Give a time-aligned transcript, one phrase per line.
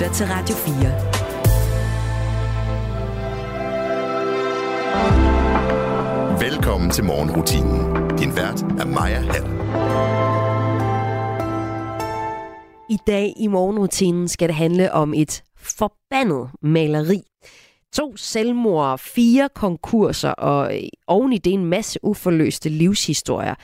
[0.00, 0.70] lytter til Radio 4.
[6.40, 8.08] Velkommen til morgenrutinen.
[8.18, 9.46] Din vært er Maja Hall.
[12.90, 17.22] I dag i morgenrutinen skal det handle om et forbandet maleri.
[17.92, 20.72] To selvmord, fire konkurser og
[21.06, 23.54] oven i det en masse uforløste livshistorier.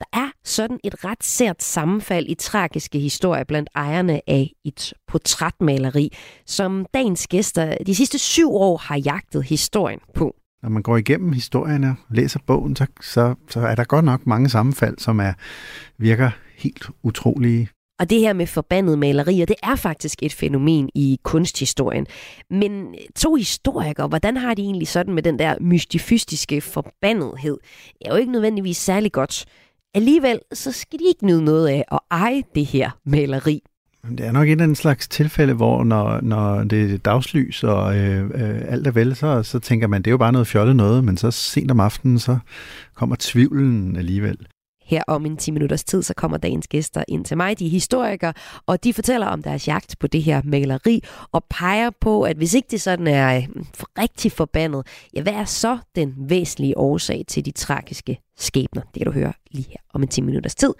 [0.00, 6.12] Der er sådan et ret sært sammenfald i tragiske historier blandt ejerne af et portrætmaleri,
[6.46, 10.36] som dagens gæster de sidste syv år har jagtet historien på.
[10.62, 14.26] Når man går igennem historierne og læser bogen, så, så, så er der godt nok
[14.26, 15.32] mange sammenfald, som er
[15.98, 17.68] virker helt utrolige.
[17.98, 22.06] Og det her med forbandede malerier, det er faktisk et fænomen i kunsthistorien.
[22.50, 27.58] Men to historikere, hvordan har de egentlig sådan med den der mystifystiske forbandethed?
[27.98, 29.46] Det er jo ikke nødvendigvis særlig godt.
[29.96, 33.62] Alligevel så skal de ikke nyde noget af at eje det her maleri.
[34.08, 37.96] Det er nok et eller den slags tilfælde, hvor når, når det er dagslys og
[37.96, 40.76] øh, øh, alt er vel, så, så tænker man, det er jo bare noget fjollet
[40.76, 42.38] noget, men så sent om aftenen, så
[42.94, 44.38] kommer tvivlen alligevel.
[44.86, 47.58] Her om en 10 minutters tid, så kommer dagens gæster ind til mig.
[47.58, 48.32] De er historikere,
[48.66, 52.54] og de fortæller om deres jagt på det her maleri, og peger på, at hvis
[52.54, 53.48] ikke det sådan er øh,
[53.98, 58.82] rigtig forbandet, ja, hvad er så den væsentlige årsag til de tragiske skæbner?
[58.82, 60.74] Det kan du høre lige her om en 10 minutters tid.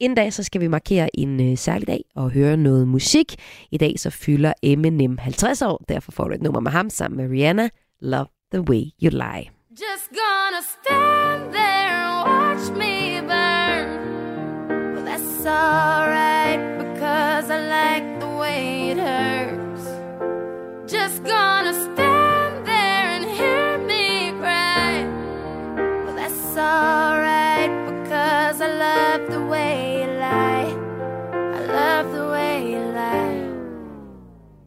[0.00, 3.34] Inden da, så skal vi markere en øh, særlig dag og høre noget musik.
[3.70, 7.16] I dag så fylder Eminem 50 år, derfor får du et nummer med ham sammen
[7.16, 7.68] med Rihanna,
[8.00, 9.50] Love the Way You Lie.
[9.70, 12.99] Just gonna stand there and watch me
[15.50, 19.84] alright because I like the way it hurts.
[20.90, 25.04] Just gonna stand there and hear me cry.
[26.04, 30.70] Well, that's alright because I love the way you lie.
[31.58, 33.40] I love the way you lie.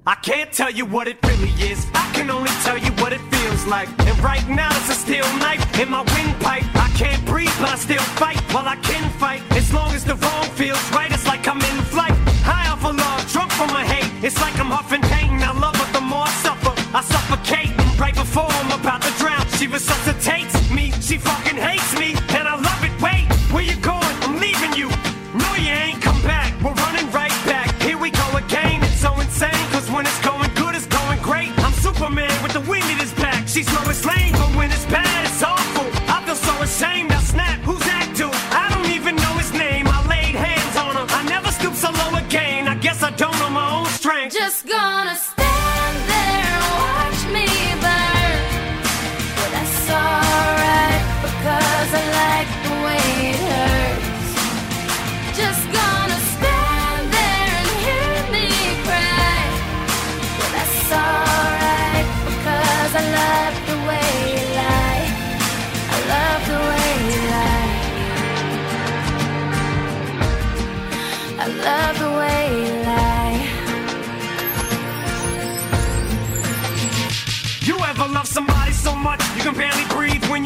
[0.05, 1.87] I can't tell you what it really is.
[1.93, 3.89] I can only tell you what it feels like.
[4.07, 6.82] And right now it's a steel knife in my windpipe.
[6.95, 9.41] Can't breathe, but I still fight while I can fight.
[9.51, 12.13] As long as the wrong feels right, it's like I'm in flight.
[12.45, 14.11] High off of love, drunk from my hate.
[14.23, 15.41] It's like I'm huffing pain.
[15.41, 16.73] I love her the more I suffer.
[16.93, 19.45] I suffocate right before I'm about to drown.
[19.57, 20.02] She resuscitates me.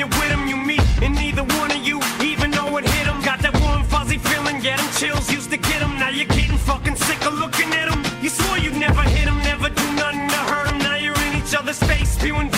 [0.08, 0.48] You're with them?
[0.48, 3.22] You meet, and neither one of you even know it hit them.
[3.22, 5.98] Got that warm, fuzzy feeling, get them chills, used to get them.
[6.00, 8.04] Now you're getting fucking sick of looking at them.
[8.22, 10.80] You swore you'd never hit them, never do nothing to hurt them.
[10.80, 12.50] Now you're in each other's face, spewing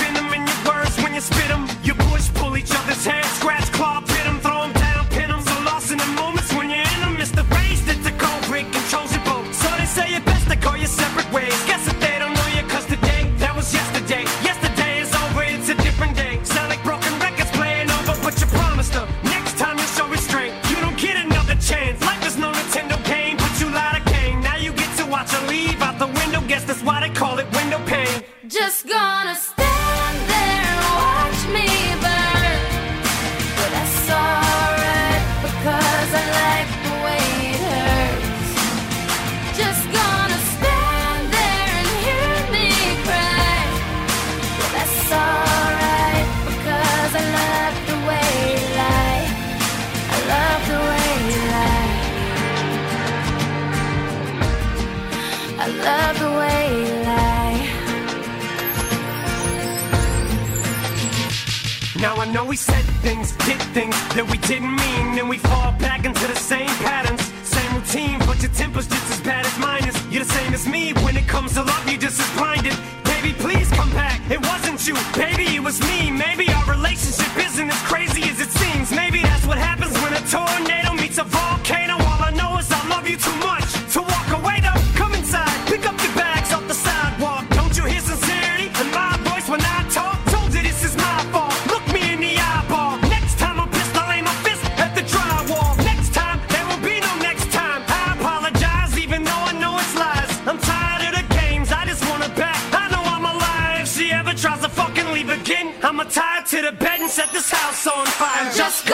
[107.88, 108.52] on fire.
[108.52, 108.89] Just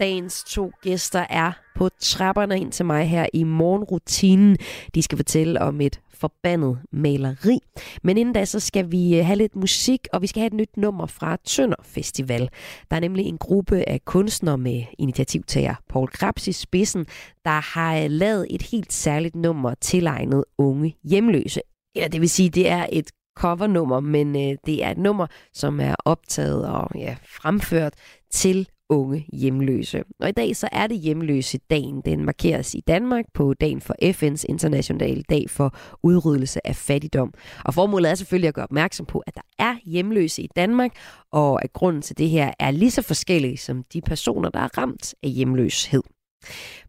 [0.00, 4.56] Dagens to gæster er på trapperne ind til mig her i morgenrutinen.
[4.94, 7.58] De skal fortælle om et forbandet maleri.
[8.02, 10.52] Men inden da, så skal vi øh, have lidt musik, og vi skal have et
[10.52, 12.48] nyt nummer fra Tønder Festival.
[12.90, 17.06] Der er nemlig en gruppe af kunstnere med initiativtager Paul Krabs i spidsen,
[17.44, 21.60] der har øh, lavet et helt særligt nummer tilegnet unge hjemløse.
[21.94, 25.80] Eller det vil sige, det er et covernummer, men øh, det er et nummer, som
[25.80, 27.94] er optaget og ja, fremført
[28.30, 30.02] til unge hjemløse.
[30.20, 32.02] Og i dag så er det hjemløse dagen.
[32.04, 37.34] Den markeres i Danmark på dagen for FN's internationale dag for udryddelse af fattigdom.
[37.64, 40.90] Og formålet er selvfølgelig at gøre opmærksom på, at der er hjemløse i Danmark,
[41.32, 44.78] og at grunden til det her er lige så forskellig som de personer, der er
[44.78, 46.02] ramt af hjemløshed.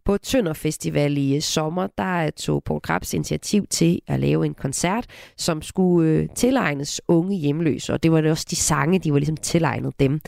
[0.05, 5.05] På Tønder Festival i sommer, der tog Paul Krabs initiativ til at lave en koncert,
[5.37, 9.19] som skulle øh, tilegnes unge hjemløse, og det var det også de sange, de var
[9.19, 10.19] ligesom tilegnet dem.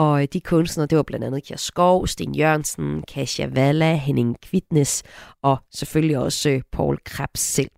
[0.00, 4.36] Og øh, de kunstnere, det var blandt andet Kjær Skov, Sten Jørgensen, Kasia Valla, Henning
[4.40, 5.02] Kvitnes
[5.42, 7.70] og selvfølgelig også øh, Paul Krebs selv.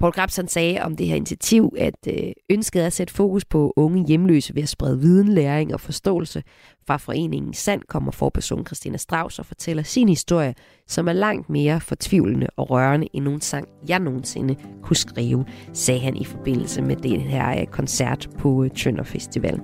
[0.00, 3.44] Paul Grabs han sagde om det her initiativ, at øh, ønsket er at sætte fokus
[3.44, 6.42] på unge hjemløse ved at sprede viden, læring og forståelse.
[6.86, 10.54] Fra foreningen Sand kommer forperson Christina Strauss og fortæller sin historie,
[10.88, 16.00] som er langt mere fortvivlende og rørende end nogen sang, jeg nogensinde kunne skrive, sagde
[16.00, 19.60] han i forbindelse med den her øh, koncert på øh, Tønder Festival.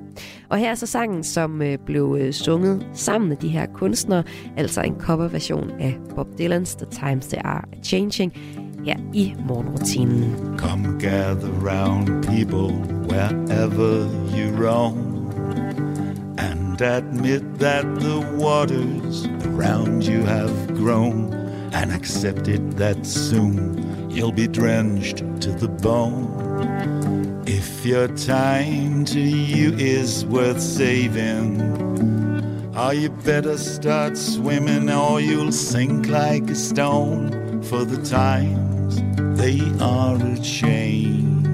[0.51, 4.23] Og her er så sangen, som øh, blev øh, sunget sammen med de her kunstnere,
[4.57, 8.33] altså en coverversion af Bob Dylan's The Times They Are Changing,
[8.87, 10.59] her i morgenrutinen.
[10.59, 12.73] Come gather round people
[13.07, 15.31] wherever you roam
[16.39, 21.33] and admit that the waters around you have grown
[21.73, 26.29] and accept it that soon you'll be drenched to the bone.
[27.47, 31.59] If your time to you is worth saving,
[32.73, 37.63] Oh, you better start swimming or you'll sink like a stone.
[37.65, 39.03] For the times
[39.37, 41.51] they are a changing.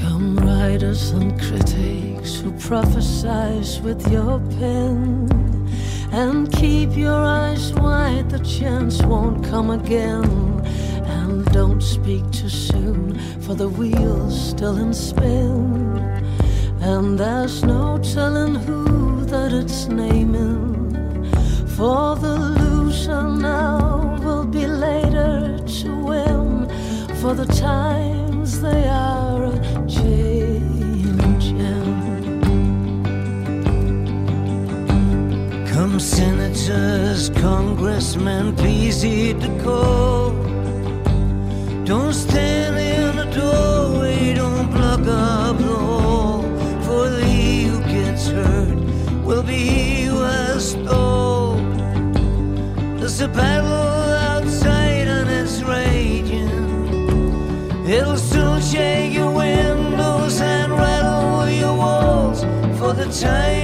[0.00, 5.28] Come, writers and critics who prophesize with your pen.
[6.12, 10.60] And keep your eyes wide, the chance won't come again.
[11.18, 15.98] And don't speak too soon, for the wheel's still in spin.
[16.80, 21.30] And there's no telling who that it's naming.
[21.76, 26.68] For the loser now will be later to win.
[27.20, 29.54] For the times they are a
[29.88, 30.70] changing.
[35.72, 40.19] Come senators, congressmen, please heed the call.
[63.20, 63.59] For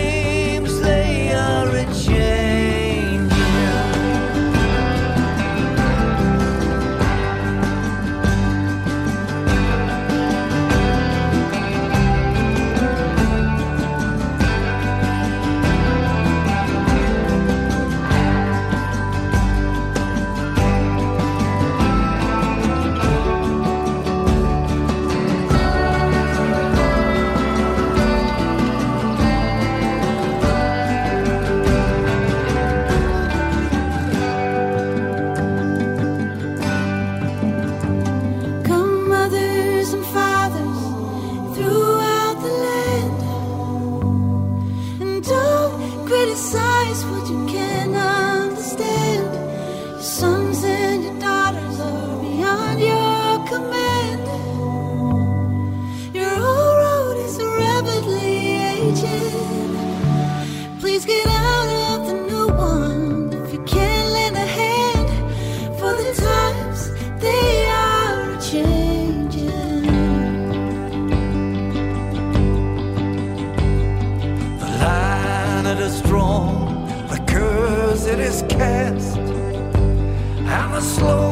[78.26, 79.16] is cast.
[79.18, 81.25] And the slow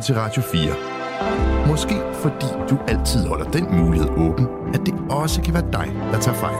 [0.00, 1.68] lytter til Radio 4.
[1.68, 6.20] Måske fordi du altid holder den mulighed åben, at det også kan være dig, der
[6.20, 6.56] tager fejl.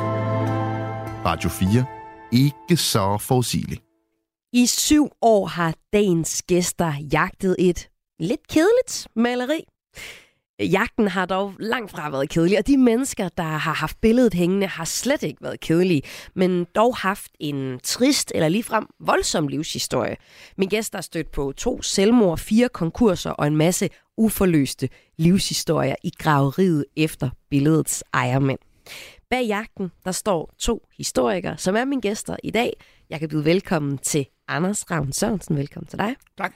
[1.26, 1.84] Radio 4.
[2.32, 3.82] Ikke så forudsigeligt.
[4.52, 9.64] I syv år har dagens gæster jagtet et lidt kedeligt maleri.
[10.60, 14.66] Jagten har dog langt fra været kedelig, og de mennesker, der har haft billedet hængende,
[14.66, 16.02] har slet ikke været kedelige,
[16.34, 20.16] men dog haft en trist eller ligefrem voldsom livshistorie.
[20.56, 24.88] Min gæster har stødt på to selvmord, fire konkurser og en masse uforløste
[25.18, 28.58] livshistorier i graveriet efter billedets ejermænd.
[29.30, 32.72] Bag jagten, der står to historikere, som er mine gæster i dag.
[33.10, 35.56] Jeg kan byde velkommen til Anders Ravn Sørensen.
[35.56, 36.16] Velkommen til dig.
[36.38, 36.54] Tak.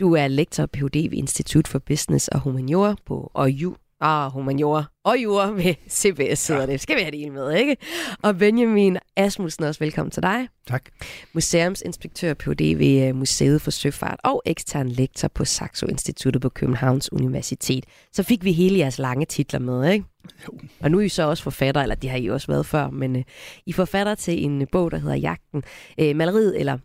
[0.00, 0.94] Du er lektor og Ph.D.
[1.10, 3.76] ved Institut for Business og Humaniora på OU.
[4.02, 6.66] Ah, humaniora og jura ved CBS hedder ja.
[6.66, 6.80] det.
[6.80, 7.76] Skal vi have det hele med, ikke?
[8.22, 10.48] Og Benjamin Asmussen også velkommen til dig.
[10.68, 10.84] Tak.
[11.32, 12.78] Museumsinspektør Ph.D.
[12.78, 17.84] ved øh, Museet for Søfart og ekstern lektor på Saxo Instituttet på Københavns Universitet.
[18.12, 20.04] Så fik vi hele jeres lange titler med, ikke?
[20.46, 20.58] Jo.
[20.80, 23.16] Og nu er I så også forfatter, eller det har I også været før, men
[23.16, 23.22] øh,
[23.66, 25.62] I er forfatter til en øh, bog, der hedder Jagten.
[25.98, 26.78] Øh, maleriet, eller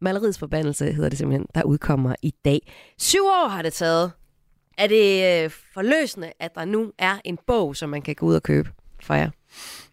[0.00, 2.72] Maleriets Forbandelse hedder det simpelthen, der udkommer i dag.
[2.98, 4.12] Syv år har det taget.
[4.78, 8.34] Er det øh, forløsende, at der nu er en bog, som man kan gå ud
[8.34, 8.70] og købe
[9.02, 9.30] for jer?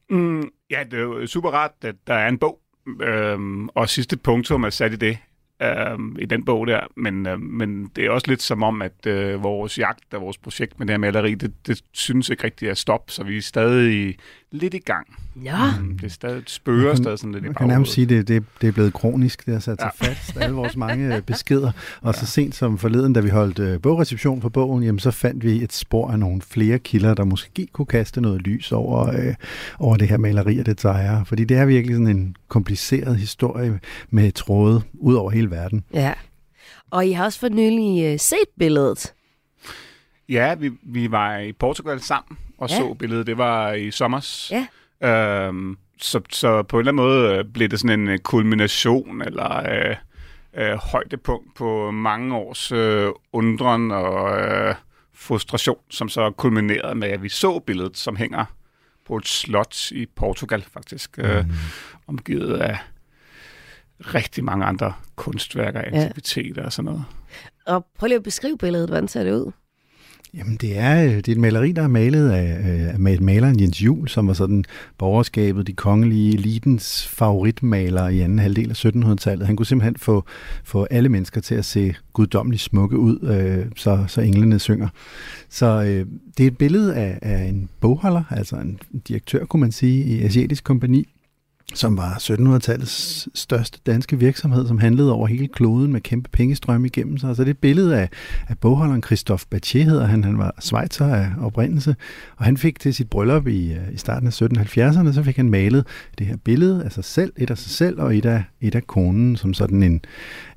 [0.09, 2.59] Mm, ja, det er jo super rart, at der er en bog,
[3.01, 5.17] øhm, og sidste punktum er sat i det,
[5.62, 6.79] øhm, i den bog der.
[6.95, 10.38] Men, øhm, men det er også lidt som om, at øh, vores jagt og vores
[10.38, 13.41] projekt med det her maleri, det, det synes ikke rigtig at stoppe, så vi er
[13.41, 14.17] stadig
[14.51, 15.08] lidt i gang.
[15.44, 15.79] Ja.
[15.79, 18.27] Mm, det er stadig det spørger stadig sådan lidt i Man kan nærmest sige, det,
[18.27, 19.46] det, det er blevet kronisk.
[19.46, 20.08] Det har sat sig Ja.
[20.08, 21.72] fast, alle vores mange øh, beskeder.
[22.01, 25.44] Og så sent som forleden, da vi holdt øh, bogreception på bogen, jamen, så fandt
[25.44, 29.36] vi et spor af nogle flere kilder, der måske kunne kaste noget lys over, øh,
[29.79, 31.24] over det her maleri og det ejer.
[31.24, 33.79] Fordi det er virkelig sådan en kompliceret historie
[34.10, 35.84] med tråde ud over hele verden.
[35.94, 36.13] Ja.
[36.91, 39.13] Og I har også for nylig øh, set billedet.
[40.29, 42.75] Ja, vi, vi var i Portugal sammen og Ja.
[42.75, 42.81] ja.
[42.81, 43.27] så billedet.
[43.27, 44.51] Det var i sommers.
[44.51, 44.67] Ja.
[45.48, 49.21] Øhm, så, så på en eller anden måde øh, blev det sådan en øh, kulmination
[49.21, 49.95] eller øh,
[50.53, 54.75] øh, højdepunkt på mange års øh, undren og øh,
[55.13, 58.45] frustration, som så kulminerede med, at vi så billedet, som hænger
[59.07, 61.45] på et slot i Portugal faktisk, øh,
[62.07, 62.77] omgivet af
[64.00, 66.03] rigtig mange andre kunstværker, Ja.
[66.03, 67.05] aktiviteter og sådan noget.
[67.65, 68.89] Og prøv lige at beskrive billedet.
[68.89, 69.51] Hvordan ser det ud?
[70.33, 73.59] Jamen, det er, øh, det er et maleri, der er malet af, øh, af maleren
[73.59, 74.63] Jens Juel, som var sådan
[74.98, 79.48] borgerskabet, de kongelige elitens favoritmaler i anden halvdel af 1700-tallet.
[79.48, 80.24] Han kunne simpelthen få,
[80.63, 84.88] få alle mennesker til at se guddommeligt smukke ud, øh, så, så englene synger.
[85.50, 86.05] Så øh,
[86.38, 90.24] det er et billede af, af en bogholder, altså en direktør, kunne man sige, i
[90.24, 91.07] Asiatisk Kompani,
[91.74, 97.18] som var 1700-tallets største danske virksomhed, som handlede over hele kloden med kæmpe pengestrømme igennem
[97.18, 97.36] sig.
[97.36, 98.10] Så det er et billede af,
[98.48, 100.24] af bogholderen Christophe Battier, hedder han.
[100.24, 101.96] Han var svejser af oprindelse,
[102.38, 105.50] og han fik til sit bryllup i, øh, i starten af 1770'erne, så fik han
[105.50, 108.76] malet det her billede af sig selv, et af sig selv og et af, et
[108.76, 110.02] af konen, som sådan en,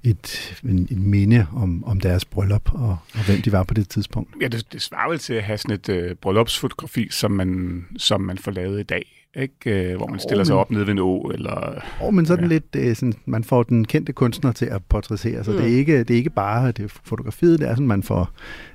[0.03, 3.89] et, en, et minde om, om deres bryllup og, og hvem de var på det
[3.89, 4.35] tidspunkt.
[4.41, 8.21] Ja, det, det svarer vel til at have sådan et øh, bryllupsfotografi, som man, som
[8.21, 9.22] man får lavet i dag.
[9.37, 9.91] Ikke?
[9.91, 11.83] Øh, hvor man stiller sig men- op nede ved en å, eller...
[12.01, 12.49] Og men sådan Ja.
[12.49, 12.61] ja.
[12.77, 15.57] lidt, øh, sådan, man får den kendte kunstner til at portrættere, så Mm.
[15.57, 15.63] mm.
[15.63, 18.31] det, er ikke, det er ikke bare det er fotografiet, det er sådan, man får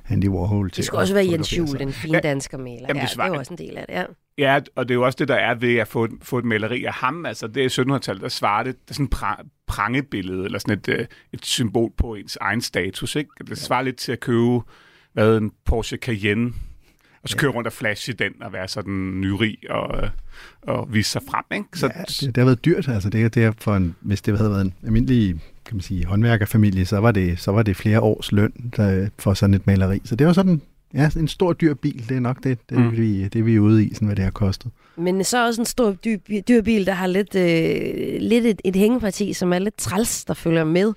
[0.09, 1.79] Andy Warhol til Det skulle også være Jens Juhl, sig.
[1.79, 2.19] den fine Ja.
[2.19, 2.71] dansker maler.
[2.71, 4.03] Jamen, ja, det det svarer- er jo også en del af det, ja.
[4.37, 6.45] Ja, og det er jo også det, der er ved at få, et- få et
[6.45, 7.25] maleri af ham.
[7.25, 10.59] Altså, det er i 1700-tallet, der svarer det, det er sådan et pra- prangebillede, eller
[10.59, 13.15] sådan et, øh, et symbol på ens egen status.
[13.15, 13.29] Ikke?
[13.49, 14.59] Det svarer lidt til at købe
[15.13, 16.53] hvad, en Porsche Cayenne
[17.23, 20.09] og så køre rundt og flashe den og være sådan nyrig og,
[20.61, 21.79] og vise sig frem, ikke?
[21.79, 24.37] Så, Ja, det, det har været dyrt, altså det, det er for en, hvis det
[24.37, 28.01] havde været en almindelig kan man sige, håndværkerfamilie, så var det, så var det flere
[28.01, 30.01] års løn der, for sådan et maleri.
[30.03, 30.61] Så det var sådan,
[30.93, 32.91] ja, en stor dyr bil, det er nok det, det, Mm.
[32.91, 34.71] vi, det vi er ude i, sådan, hvad det har kostet.
[34.97, 36.17] Men så også en stor dyr,
[36.47, 40.33] dyr bil, der har lidt, øh, lidt et, et hængeparti, som er lidt træls, der
[40.33, 40.93] følger med.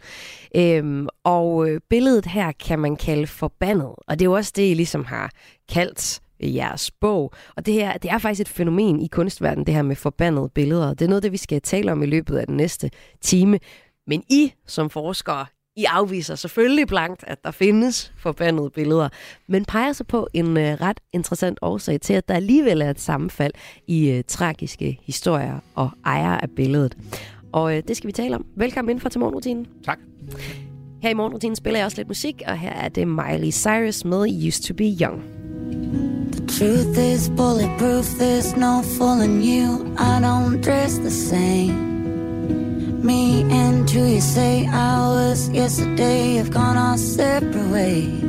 [0.56, 3.86] Øhm, og øh, billedet her kan man kalde forbandet.
[4.06, 5.30] Og det er jo også det, I ligesom har
[5.72, 7.32] kaldt øh, jeres bog.
[7.56, 10.94] Og det her, det er faktisk et fænomen i kunstverdenen, det her med forbandede billeder.
[10.94, 13.58] Det er noget, det vi skal tale om i løbet af den næste time.
[14.06, 19.08] Men I som forskere, I afviser selvfølgelig blankt, at der findes forbandede billeder,
[19.48, 23.00] men peger så på en øh, ret interessant årsag til, at der alligevel er et
[23.00, 23.52] sammenfald
[23.86, 26.96] i øh, tragiske historier og ejere af billedet.
[27.52, 28.46] Og øh, det skal vi tale om.
[28.56, 29.66] Velkommen indenfor til morgenrutinen.
[29.84, 29.98] tak.
[31.02, 34.46] Her i morgenrutinen spiller jeg også lidt musik, og her er det Miley Cyrus med
[34.46, 35.22] Used to be Young.
[36.32, 39.94] The truth is bulletproof, there's no fooling you.
[39.98, 41.89] I don't dress the same.
[43.02, 48.22] Me and who you say I was yesterday have gone our separate ways.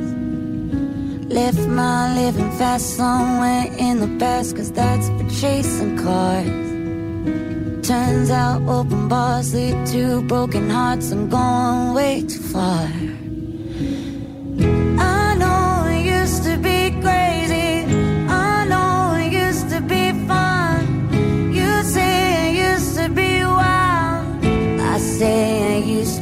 [1.29, 7.85] Left my living fast somewhere in the past, cause that's for chasing cars.
[7.85, 11.11] Turns out open bars lead to broken hearts.
[11.11, 12.87] I'm going way too far.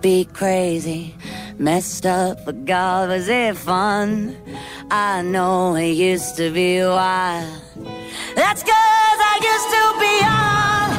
[0.00, 1.14] be crazy,
[1.58, 4.36] messed up, but God, was it fun?
[4.90, 7.48] I know it used to be wild.
[8.34, 10.90] That's cause I used to be young.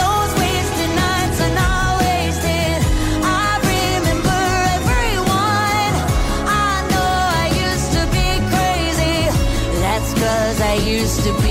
[0.00, 2.78] Those wasted nights are not wasted.
[3.22, 4.42] I remember
[4.78, 5.92] everyone.
[6.48, 9.18] I know I used to be crazy.
[9.80, 11.49] That's cause I used to be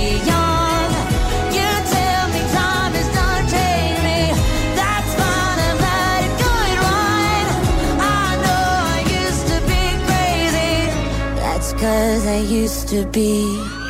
[12.39, 13.29] I used to be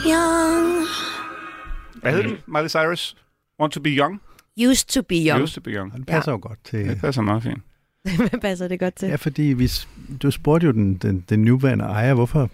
[0.06, 0.88] young.
[2.02, 2.38] Hvad hedder den?
[2.48, 3.16] Miley Cyrus?
[3.60, 4.22] Want to be young?
[4.70, 5.44] Used to be young.
[5.44, 5.94] Used to be young.
[5.94, 6.36] Den passer ja.
[6.36, 6.90] jo godt til...
[6.90, 7.60] Det passer meget fint.
[8.30, 9.08] Hvad passer det godt til?
[9.08, 9.88] Ja, fordi hvis,
[10.22, 12.50] du spurgte jo den, den, den nuværende ejer, hvorfor,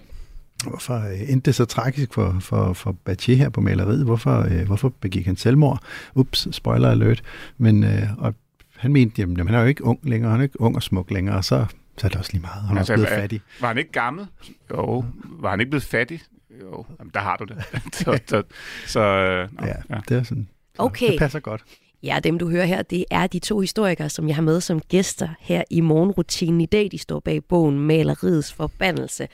[0.68, 4.06] hvorfor øh, endte det så tragisk for, for, for Batje her på maleriet?
[4.06, 5.80] Hvorfor, øh, hvorfor begik han selvmord?
[6.16, 7.22] Ups, spoiler alert.
[7.58, 8.34] Men øh, og
[8.76, 10.84] han mente, jamen, jamen, han er jo ikke ung længere, han er ikke ung og
[10.84, 11.66] smuk længere, og så,
[11.98, 12.64] så er det også lige meget.
[12.64, 13.42] Han er Altså, også blevet fattig.
[13.62, 14.28] Var han ikke gammel?
[14.72, 15.04] Jo.
[15.26, 16.22] Var han ikke blevet fattig?
[16.62, 16.86] Jo.
[17.00, 17.64] Jamen, der har du det.
[17.96, 18.44] så, så,
[18.88, 20.48] så øh, Ja, ja, det er sådan.
[20.76, 21.12] Så Okay.
[21.12, 21.64] Det passer godt.
[22.04, 24.80] Ja, dem du hører her, det er de to historikere, som jeg har med som
[24.80, 26.90] gæster her i morgenrutinen i dag.
[26.92, 29.28] De står bag bogen Maleriets Forbandelse.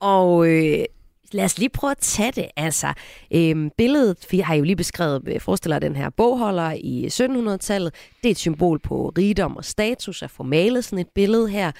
[0.00, 0.84] Og øh,
[1.32, 2.46] lad os lige prøve at tage det.
[2.56, 2.92] Altså,
[3.34, 7.94] øhm, billedet, vi har jo lige beskrevet, øh, forestiller den her bogholder i 1700-tallet.
[8.22, 11.72] Det er et symbol på rigdom og status at få malet sådan et billede her.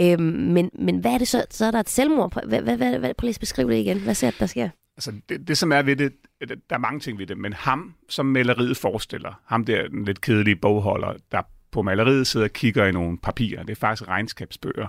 [0.00, 1.44] Øhm, men, men hvad er det så?
[1.50, 2.46] Så er der et selvmord.
[2.46, 4.00] Hvad, hvad, hvad, hvad, prøv lige at beskrive det igen.
[4.00, 4.68] Hvad ser du, der sker?
[4.96, 7.52] Altså, det, det som er ved det, øh, der er mange ting ved det, men
[7.52, 12.52] ham, som maleriet forestiller, ham der, den lidt kedelige bogholder, der på maleriet sidder og
[12.52, 13.62] kigger i nogle papirer.
[13.62, 14.86] Det er faktisk regnskabsbøger.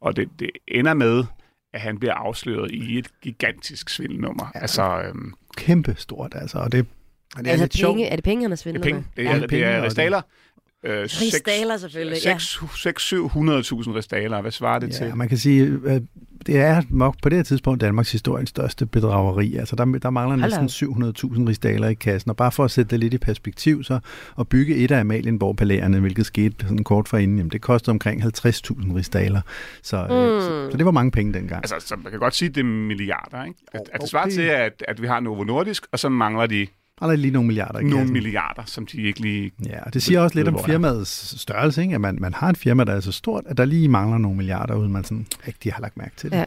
[0.00, 1.24] Og det, det ender med,
[1.74, 4.50] at han bliver afsløret i et gigantisk svindelnummer.
[4.54, 4.60] Ja.
[4.60, 6.58] Altså, øhm, Kæmpe stort, altså.
[6.58, 6.86] Og det,
[7.36, 7.94] og det er Altså lidt sjovt.
[7.96, 9.04] penge, er det penge, han har det er svindlet penge.
[9.16, 10.22] Det Ja, er, det er det er det- ristaler.
[10.84, 12.36] Øh, Ristaler selvfølgelig, ja.
[12.36, 14.40] 600-700.000 ristaler.
[14.40, 15.16] Hvad svarer det Ja, til?
[15.16, 16.02] man kan sige, at
[16.46, 19.56] det er nok på det her tidspunkt Danmarks historiens største bedrageri.
[19.56, 22.30] Altså der, der mangler da næsten 700.000 ristaler i kassen.
[22.30, 23.98] Og bare for at sætte det lidt i perspektiv, så
[24.38, 28.22] at bygge et af Amalienborg palæerne, hvilket skete sådan kort forinden, jamen det kostede omkring
[28.22, 28.30] 50.000
[28.96, 29.40] ristaler.
[29.82, 30.08] Så, mm.
[30.10, 31.64] så, så, det var mange penge dengang.
[31.72, 33.58] Altså, så man kan godt sige, at det er milliarder, ikke?
[33.72, 34.34] At, at det svarer okay.
[34.34, 36.66] til, at, at vi har Novo Nordisk, og så mangler de
[37.06, 38.12] Der er lige nogle milliarder i nogle kassen.
[38.12, 39.50] milliarder, som de ikke lige...
[39.66, 41.94] Ja, og det siger også lidt ved, om firmaets størrelse, ikke?
[41.94, 44.36] at man, man har et firma, der er så stort, at der lige mangler nogle
[44.36, 46.36] milliarder, uden man sådan rigtig har lagt mærke til det.
[46.36, 46.44] Ja.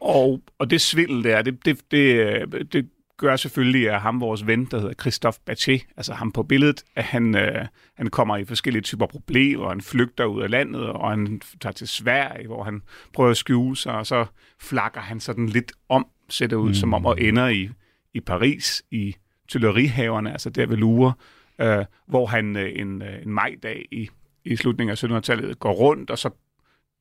[0.00, 2.88] Og, og det svindel der, det, det, det, det
[3.20, 7.04] gør selvfølgelig, at ham, vores ven, der hedder Christophe Bachet, altså ham på billedet, at
[7.04, 11.10] han, øh, han kommer i forskellige typer problemer, og han flygter ud af landet, og
[11.10, 12.82] han tager til Sverige, hvor han
[13.12, 14.26] prøver at skjule sig, og så
[14.60, 16.74] flakker han sådan lidt om, ser det ud mm.
[16.74, 17.68] som om, og ender i,
[18.14, 19.16] i Paris, i
[19.50, 21.12] Tuilerihaverne, altså der ved Louvre,
[21.60, 24.08] øh, hvor han øh, en, øh, en majdag i,
[24.44, 26.30] i slutningen af 1700-tallet går rundt, og så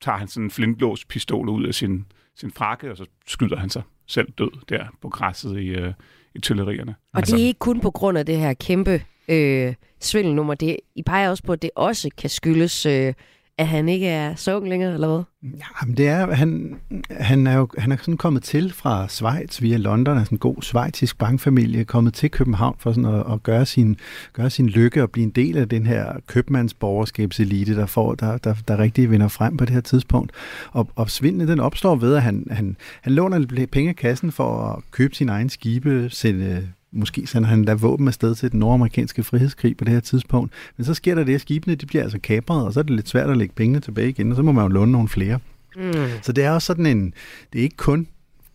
[0.02, 3.70] tager han sådan en flintlås pistol ud af sin, sin frakke, og så skyder han
[3.70, 5.94] sig selv død der på græsset i, øh,
[6.36, 6.96] i tyllerierne.
[7.14, 10.54] Og det er ikke kun på grund af det her kæmpe øh, svindelnummer.
[10.54, 13.14] Det, I peger også på, at det også kan skyldes, øh,
[13.60, 15.52] at han ikke er så ung længere, eller hvad?
[15.58, 16.76] Ja, men det er, han,
[17.10, 20.62] han er jo han er sådan kommet til fra Schweiz via London, altså en god
[20.62, 23.98] schweizisk bankfamilie, kommet til København for sådan at, at gøre, sin,
[24.34, 28.56] gøre sin lykke og blive en del af den her købmandsborgerskabselite, der, får, der, der,
[28.67, 30.32] der rigtig vinder frem på det her tidspunkt.
[30.72, 34.32] Og, og svindlen den opstår ved, at han, han, han låner lidt penge af kassen
[34.32, 38.60] for at købe sin egen skibe, sende Måske sender han da våben afsted til den
[38.60, 40.54] nordamerikanske frihedskrig på det her tidspunkt.
[40.78, 42.95] Men så sker der det, at skibene de bliver altså kapret, og så er det
[42.95, 45.39] lidt svært at lægge pengene tilbage igen, og så må man jo låne nogle flere.
[45.75, 45.93] Mm.
[46.21, 47.13] Så det er også sådan en,
[47.54, 48.08] det er ikke kun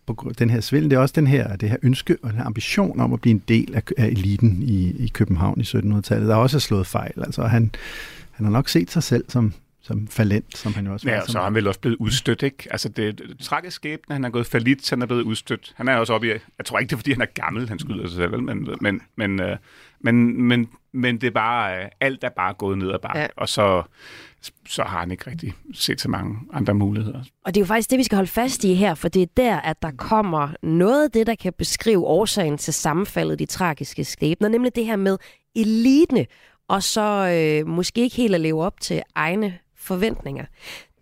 [0.05, 2.45] på den her svindel, det er også den her, det her ønske og den her
[2.45, 6.35] ambition om at blive en del af, af eliten i, i København i 1700-tallet, der
[6.35, 7.13] også er slået fejl.
[7.17, 7.71] Altså han,
[8.31, 9.53] han har nok set sig selv som,
[9.85, 11.13] som falent, som han jo også var.
[11.13, 12.67] Ja, som, så er han vel også blevet udstødt, ikke?
[12.71, 15.73] Altså, det, det tragisk skæbne, han er gået falit, han er blevet udstødt.
[15.75, 17.79] Han er også oppe i, jeg tror ikke, det er, fordi han er gammel, han
[17.79, 19.57] skyder sig selv, men, men, men, øh,
[19.99, 23.23] men, men, men det er bare, øh, alt er bare gået ned ad bakke, Ja.
[23.23, 23.27] ja.
[23.37, 23.83] og så,
[24.67, 27.23] så har han ikke rigtig set så mange andre muligheder.
[27.45, 29.27] Og det er jo faktisk det, vi skal holde fast i her, for det er
[29.37, 33.51] der, at der kommer noget af det, der kan beskrive årsagen til sammenfaldet i de
[33.51, 35.17] tragiske skæbner, nemlig det her med
[35.55, 36.25] elitene,
[36.67, 37.29] og så
[37.61, 40.45] øh, måske ikke helt at leve op til egne forventninger.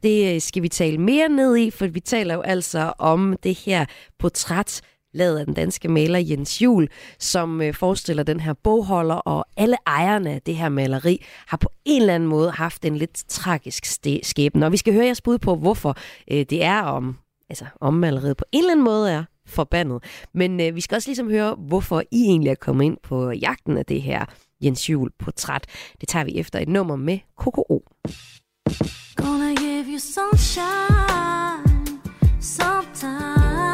[0.04, 3.56] Det øh, skal vi tale mere ned i, for vi taler jo altså om det
[3.56, 3.86] her
[4.20, 4.82] portræt,
[5.14, 6.88] lavet af den danske maler Jens Jul,
[7.20, 11.70] som øh, forestiller den her bogholder, og alle ejerne af det her maleri har på
[11.86, 13.86] en eller anden måde haft en lidt tragisk
[14.24, 14.66] skæbne.
[14.66, 15.98] Og vi skal høre jeres bud på, hvorfor
[16.32, 17.18] øh, det er om,
[17.50, 20.04] altså om maleriet på en eller anden måde er forbandet.
[20.34, 23.78] Men øh, vi skal også ligesom høre, hvorfor I egentlig er kommet ind på jagten
[23.78, 24.26] af det her
[24.64, 25.66] Jens Jul portræt.
[26.02, 27.84] Det tager vi efter et nummer med KKO.
[29.16, 32.00] Gonna give you sunshine
[32.40, 33.73] sometimes.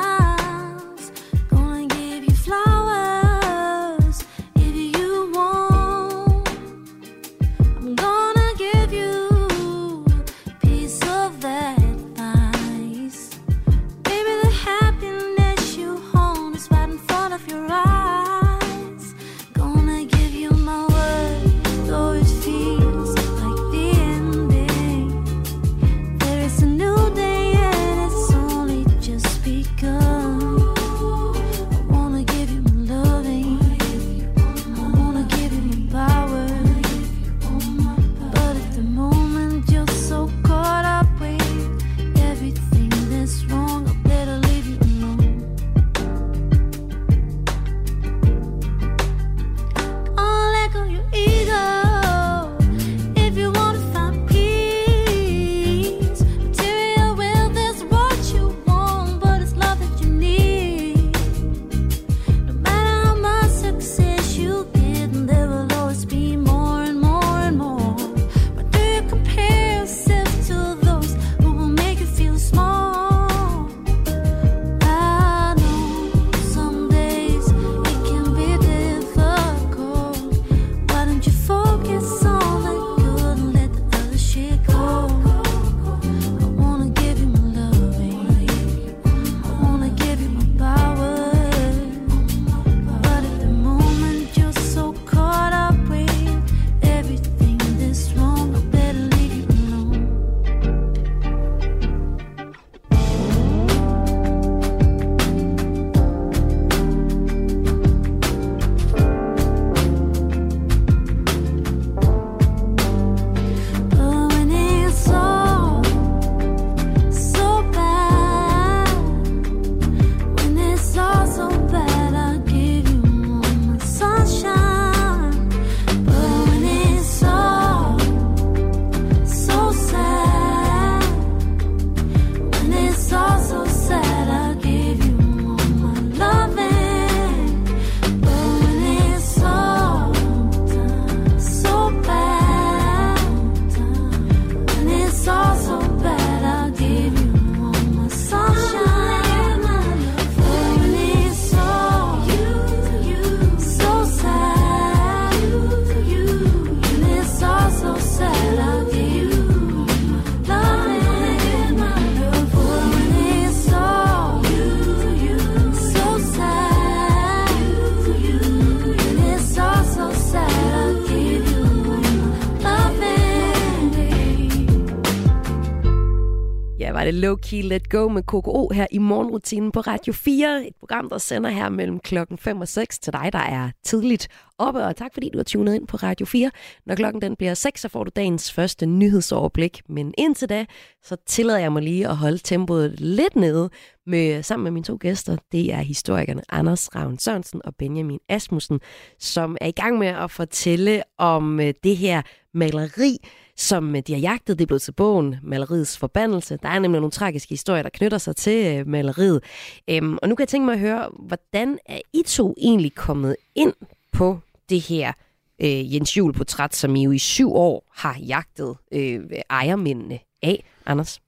[177.11, 180.65] Det Low Key Let Go med KKO her i morgenrutinen på Radio 4.
[180.67, 184.27] Et program, der sender her mellem klokken 5 og 6 til dig, der er tidligt
[184.57, 184.83] oppe.
[184.83, 186.51] Og tak fordi du har tunet ind på Radio 4.
[186.85, 189.81] Når klokken den bliver 6, så får du dagens første nyhedsoverblik.
[189.89, 190.65] Men indtil da,
[191.03, 193.69] så tillader jeg mig lige at holde tempoet lidt nede
[194.05, 195.37] med, sammen med mine to gæster.
[195.51, 198.79] Det er historikerne Anders Ravn Sørensen og Benjamin Asmussen,
[199.19, 202.21] som er i gang med at fortælle om øh, det her
[202.53, 203.17] maleri,
[203.59, 204.59] som øh, de har jagtet.
[204.59, 206.57] Det er blevet til bogen Maleriets Forbandelse.
[206.63, 209.43] Der er nemlig nogle tragiske historier, der knytter sig til øh, maleriet.
[209.89, 213.35] Øhm, og nu kan jeg tænke mig at høre, hvordan er I to egentlig kommet
[213.55, 213.73] ind
[214.11, 215.13] på det her
[215.61, 219.19] øh, Jens Juhl portræt, som I jo i syv år har jagtet øh,
[219.49, 221.21] ejermændene af, Anders?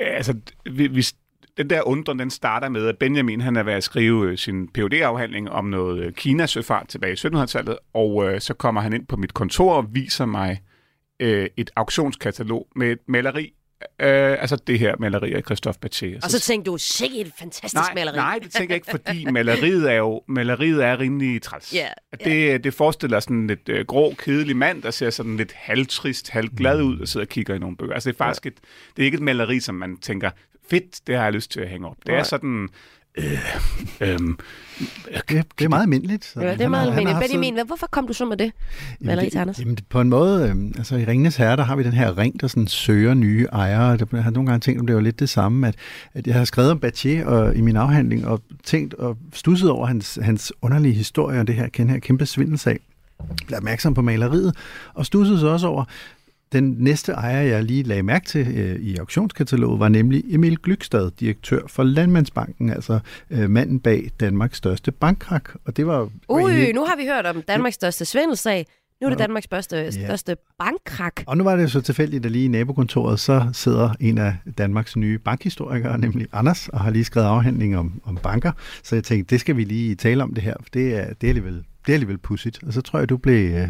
[0.00, 0.34] Øh, altså,
[0.70, 1.06] vi, vi,
[1.56, 4.68] den der undren, den starter med, at Benjamin han er ved at skrive øh, sin
[4.68, 9.06] phd afhandling om noget Kinas søfart tilbage i 1700-tallet, og øh, så kommer han ind
[9.06, 10.75] på mit kontor og viser mig øh,
[11.20, 13.52] et auktionskatalog med et maleri,
[13.82, 16.18] øh, altså det her maleri af Christophe Baché.
[16.24, 18.16] Og så tænkte du, sikke et fantastisk nej, maleri.
[18.16, 21.74] Nej, det tænker jeg ikke, fordi maleriet er jo maleriet er rimelig træls.
[21.74, 21.88] Ja,
[22.24, 26.82] Det, det forestiller sådan lidt øh, grå, kedelig mand, der ser sådan lidt halvtrist, halvglad
[26.82, 27.94] ud og sidder og kigger i nogle bøger.
[27.94, 28.54] Altså det er faktisk et,
[28.96, 30.30] det er ikke et maleri, som man tænker,
[30.70, 31.96] fedt, det har jeg lyst til at hænge op.
[32.06, 32.68] Det er sådan...
[33.16, 33.32] Øh,
[34.00, 34.18] øh,
[35.28, 36.24] Det, det er meget almindeligt.
[36.24, 37.20] Så Ja, det er meget almindeligt.
[37.20, 38.52] Benjamin, hvad- hvorfor kom du så med det?
[39.36, 39.58] Anders?
[39.60, 42.18] Jamen, det- på en måde, øh, altså i Ringenes Herre, der har vi den her
[42.18, 43.98] ring, der sådan søger nye ejere.
[44.12, 45.74] Jeg har nogle gange tænkt, om det var lidt det samme, at,
[46.14, 49.86] at jeg har skrevet om Baché og, i min afhandling, og tænkt og stusset over
[49.86, 52.78] hans, hans underlige historie, og det her, den her kæmpe svindelsag.
[53.46, 54.56] Blev opmærksom på maleriet,
[54.94, 55.84] og stussede så også over,
[56.56, 61.10] den næste ejer, jeg lige lagde mærke til øh, i auktionskataloget, var nemlig Emil Glykstad,
[61.20, 62.98] direktør for Landmandsbanken, altså
[63.30, 65.50] øh, manden bag Danmarks største bankkrak.
[65.64, 66.08] Og det var...
[66.28, 68.66] Ui, egentlig- nu har vi hørt om Danmarks største svindelsag.
[69.00, 71.22] Nu er det Danmarks største, største bankkrak.
[71.26, 74.36] Og nu var det jo så tilfældigt, at lige i nabokontoret, så sidder en af
[74.58, 78.52] Danmarks nye bankhistorikere, nemlig Anders, og har lige skrevet afhandling om, om banker.
[78.82, 81.26] Så jeg tænkte, det skal vi lige tale om det her, for det er, det
[81.26, 82.62] er, alligevel, det er alligevel pudsigt.
[82.66, 83.68] Og så tror jeg, du blev, øh,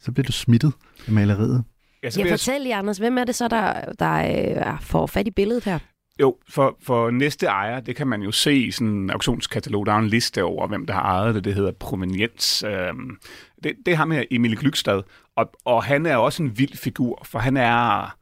[0.00, 0.72] så blev du smittet
[1.06, 1.64] af maleriet.
[2.04, 4.14] Ja, så Jeg fortæl lige, Anders, hvem er det så, der, der
[4.72, 5.78] øh, får fat i billedet her?
[6.20, 9.86] jo, for, for næste ejer, det kan man jo se i sådan en auktionskatalog.
[9.86, 11.44] Der er en liste over, hvem der har ejet det.
[11.44, 12.62] Det hedder proveniens.
[12.62, 13.18] Øhm,
[13.64, 15.02] det, det er ham her, Emil Glykstad.
[15.36, 18.16] Og, og han er også en vild figur, for han er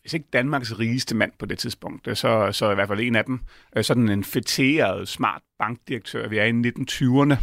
[0.00, 3.24] hvis ikke Danmarks rigeste mand på det tidspunkt, så, så i hvert fald en af
[3.24, 3.40] dem,
[3.76, 6.28] øh, sådan en fætteret, smart bankdirektør.
[6.28, 7.36] Vi er i 1920'erne,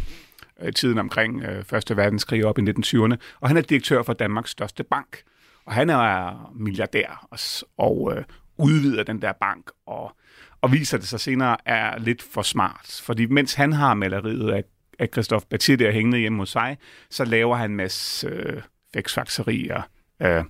[0.62, 4.50] øh, tiden omkring øh, Første Verdenskrig op i 1920'erne, og han er direktør for Danmarks
[4.50, 5.22] største bank.
[5.66, 7.38] Og han er milliardær og,
[7.78, 8.24] og øh,
[8.58, 10.16] udvider den der bank, og,
[10.60, 13.00] og viser det sig senere er lidt for smart.
[13.02, 14.64] Fordi mens han har maleriet af,
[14.98, 16.78] af Christophe Batit der hængende hjemme hos sig,
[17.10, 18.62] så laver han en masse øh,
[18.94, 19.82] fæksfakserier.
[20.22, 20.44] Øh,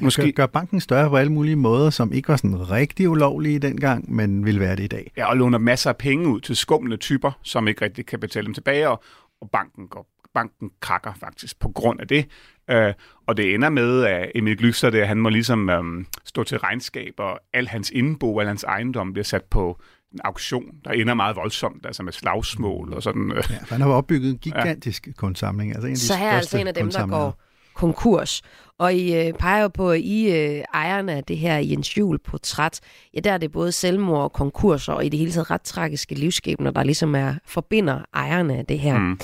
[0.00, 3.58] Måske gør, gør banken større på alle mulige måder, som ikke var sådan rigtig ulovlige
[3.58, 5.12] dengang, men vil være det i dag.
[5.16, 8.46] Ja, og låner masser af penge ud til skumle typer, som ikke rigtig kan betale
[8.46, 9.02] dem tilbage, og,
[9.40, 12.26] og banken, går, banken krakker faktisk på grund af det.
[12.70, 12.92] Øh,
[13.26, 17.14] og det ender med, at Emil Glykser, det, han må ligesom øhm, stå til regnskab,
[17.18, 19.80] og al hans indbo, al hans ejendom bliver sat på
[20.12, 23.32] en auktion, der ender meget voldsomt, altså med slagsmål og sådan.
[23.32, 23.44] Øh.
[23.50, 25.12] Ja, han har opbygget en gigantisk ja.
[25.12, 25.72] kunstsamling.
[25.72, 27.40] Altså en af de Så her er altså største en af dem, der går
[27.74, 28.42] konkurs.
[28.78, 32.18] Og I øh, peger jo på, at I øh, ejerne af det her Jens Juhl
[32.18, 32.80] portræt,
[33.14, 36.14] ja, der er det både selvmord og konkurser, og i det hele taget ret tragiske
[36.14, 38.98] livsskæbner, der ligesom er forbinder ejerne af det her.
[38.98, 39.18] Mm.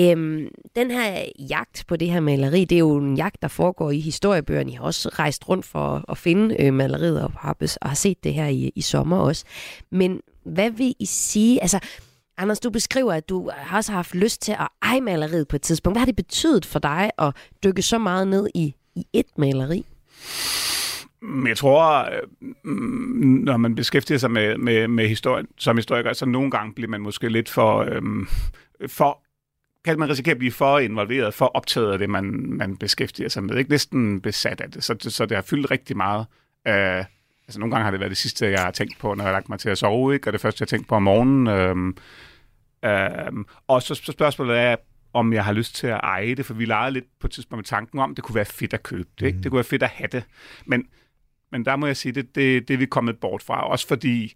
[0.00, 3.90] Øhm, den her jagt på det her maleri, det er jo en jagt, der foregår
[3.90, 4.70] i historiebøgerne.
[4.70, 7.96] I har også rejst rundt for at finde øh, maleriet og har, bes- og har
[7.96, 9.44] set det her i, i sommer også.
[9.90, 11.62] Men hvad vil I sige?
[11.62, 11.78] Altså,
[12.36, 15.62] Anders, du beskriver, at du har også haft lyst til at eje maleriet på et
[15.62, 15.94] tidspunkt.
[15.94, 17.34] Hvad har det betydet for dig at
[17.64, 19.86] dykke så meget ned i, i et maleri?
[21.46, 22.74] Jeg tror, øh,
[23.44, 27.00] når man beskæftiger sig med, med, med historien som historiker, så nogle gange bliver man
[27.00, 28.28] måske lidt for, øhm,
[28.86, 29.22] for
[29.84, 33.44] kan man risikere at blive for involveret, for optaget af det, man, man beskæftiger sig
[33.44, 33.56] med.
[33.56, 36.26] Ikke næsten besat af det, så, så det har fyldt rigtig meget.
[36.68, 37.04] Øh,
[37.48, 39.32] altså nogle gange har det været det sidste, jeg har tænkt på, når jeg har
[39.32, 40.28] lagt mig til at sove, ikke?
[40.28, 41.46] og det første, jeg har tænkt på om morgenen.
[41.46, 41.96] Øhm,
[42.84, 44.76] øhm, og så, så spørgsmålet er,
[45.12, 47.58] om jeg har lyst til at eje det, for vi legede lidt på et tidspunkt
[47.58, 49.26] med tanken om, det kunne være fedt at købe det.
[49.26, 49.38] Ikke?
[49.38, 50.24] Det kunne være fedt at have det.
[50.66, 50.86] Men,
[51.52, 53.70] men der må jeg sige, det, det, det er vi kommet bort fra.
[53.70, 54.34] Også fordi,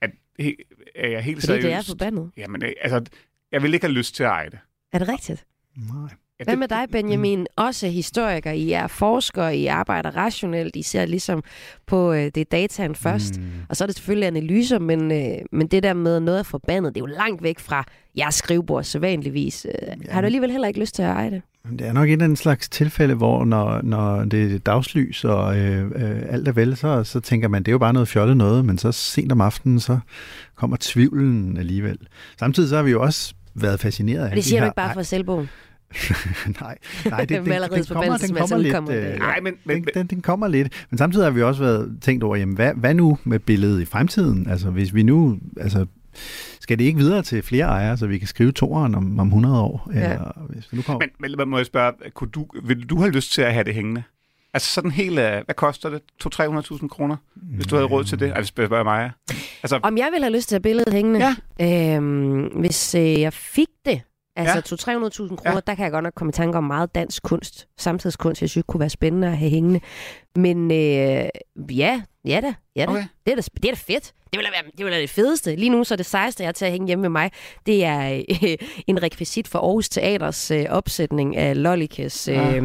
[0.00, 0.56] at he,
[0.94, 1.88] er jeg helt Fordi det er seriøst...
[1.88, 2.30] forbandet.
[2.36, 3.04] Jamen, altså,
[3.52, 4.58] jeg vil ikke have lyst til at eje det.
[4.96, 5.44] Er det rigtigt?
[5.76, 6.10] Nej.
[6.44, 7.46] Hvad med dig, Benjamin?
[7.56, 8.50] Også historiker.
[8.50, 10.76] I er forskere, I arbejder rationelt.
[10.76, 11.42] I ser ligesom
[11.86, 13.40] på øh, det er dataen først.
[13.40, 13.46] Mm.
[13.68, 16.94] Og så er det selvfølgelig analyser, men, øh, men det der med noget af forbandet,
[16.94, 17.84] det er jo langt væk fra
[18.16, 19.66] jeres skrivebord sædvanligvis.
[19.66, 21.42] Øh, har du alligevel heller ikke lyst til at eje det?
[21.78, 25.58] Det er nok et eller andet slags tilfælde, hvor når, når det er dagslys og
[25.58, 28.36] øh, øh, alt er vel, så, så tænker man, det er jo bare noget fjollet
[28.36, 29.98] noget, men så sent om aftenen, så
[30.54, 31.98] kommer tvivlen alligevel.
[32.38, 34.70] Samtidig så har vi jo også været fascineret af Og det de siger du her-
[34.70, 35.48] ikke bare for selvbogen.
[36.60, 36.78] nej,
[37.10, 39.04] nej, det, Maleriets den kommer, den kommer lidt.
[39.04, 40.86] øh, Nej, men, men, den, den, den kommer lidt.
[40.90, 43.84] Men samtidig har vi også været tænkt over, jamen, hvad, hvad nu med billedet i
[43.84, 44.48] fremtiden?
[44.50, 45.38] Altså, hvis vi nu...
[45.60, 45.86] Altså,
[46.60, 49.60] skal det ikke videre til flere ejere, så vi kan skrive toeren om, om 100
[49.60, 49.90] år?
[49.94, 50.12] Ja.
[50.12, 51.06] Eller, hvis vi nu kommer...
[51.20, 53.74] men, men må jeg spørge, kunne du, vil du have lyst til at have det
[53.74, 54.02] hængende?
[54.56, 56.00] Altså sådan helt, øh, hvad koster det?
[56.24, 58.32] 200-300.000 kroner, hvis du havde råd til det?
[58.36, 59.10] Altså, hvis spørger mig.
[59.62, 61.34] Altså, Om jeg vil have lyst til at have billedet hængende?
[61.60, 61.96] Ja.
[61.96, 64.02] Øhm, hvis øh, jeg fik det,
[64.36, 64.54] altså
[64.88, 64.96] Ja.
[65.28, 65.60] 200-300.000 kroner, Ja.
[65.66, 68.64] der kan jeg godt nok komme i tanke om meget dansk kunst, samtidskunst, jeg synes
[68.68, 69.80] kunne være spændende at have hængende.
[70.36, 71.28] Men øh,
[71.76, 72.90] ja, ja da, ja da.
[72.90, 73.04] Okay.
[73.26, 74.12] Det, er da, det er da fedt.
[74.32, 75.56] Det vil da være det, vil da det fedeste.
[75.56, 77.30] Lige nu så er det sejeste, jeg har til at hænge hjemme med mig,
[77.66, 82.60] det er øh, en rekvisit for Aarhus Teaters øh, opsætning af Lollikes øh, Ja.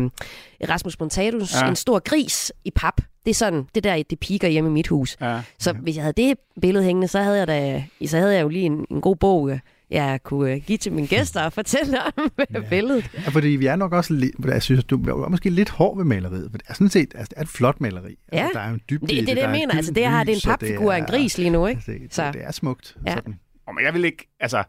[0.70, 1.68] Rasmus Montanus, Ja.
[1.70, 3.02] en stor gris i pap.
[3.26, 5.18] Det er sådan, det der, det piker hjemme i mit hus.
[5.22, 5.42] ja.
[5.60, 8.48] Så hvis jeg havde det billede hængende, så havde jeg, da, så havde jeg jo
[8.50, 9.60] lige en, en god bog, øh,
[9.92, 12.60] jeg kunne øh, give til mine gæster og fortælle om ja.
[12.70, 13.10] billedet.
[13.14, 16.06] Ja, fordi vi er nok også lidt, jeg synes, du er måske lidt hård ved
[16.06, 18.16] maleriet, for det er sådan set altså, det er et flot maleri.
[18.34, 18.38] Ja.
[18.38, 19.76] Altså, der er jo en dybde Det, i det er det, der jeg er mener.
[19.76, 21.78] Altså, det her det er en papfigur af en gris lige nu, ikke?
[21.78, 22.32] Altså, det, Så- så.
[22.32, 22.96] det er smukt.
[23.08, 23.14] Ja.
[23.14, 23.40] Sådan.
[23.68, 24.64] Og men jeg vil ikke, altså, øh,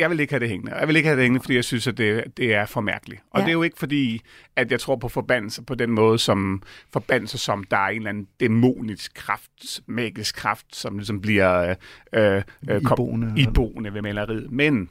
[0.00, 0.74] jeg vil ikke have det hængende.
[0.76, 3.22] Jeg vil ikke have det hængende, fordi jeg synes, at det, det er for mærkeligt.
[3.30, 3.44] Og Ja.
[3.44, 4.20] det er jo ikke fordi,
[4.56, 8.10] at jeg tror på forbandelser på den måde, som forbandelser, som der er en eller
[8.10, 11.74] anden dæmonisk kraft, magisk kraft, som ligesom bliver
[12.14, 13.32] øh, øh, kom- Iboende.
[13.36, 14.50] iboende ved maleriet.
[14.52, 14.88] Men,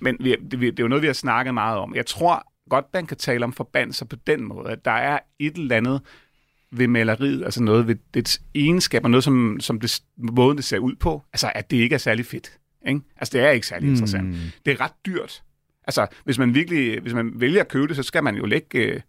[0.00, 1.94] men vi, det, det er jo noget, vi har snakket meget om.
[1.94, 5.54] Jeg tror godt, man kan tale om forbandelser på den måde, at der er et
[5.56, 6.00] eller andet
[6.72, 10.94] ved maleriet, altså noget ved dets egenskaber, noget som, som det, måden det ser ud
[10.94, 12.57] på, altså at det ikke er særlig fedt.
[12.88, 13.00] Ikke?
[13.16, 14.28] Altså det er ikke særlig interessant.
[14.28, 14.34] Mm.
[14.66, 15.42] Det er ret dyrt.
[15.86, 18.78] Altså hvis man virkelig, hvis man vælger at købe det, så skal man jo lægge,
[18.78, 19.00] øh,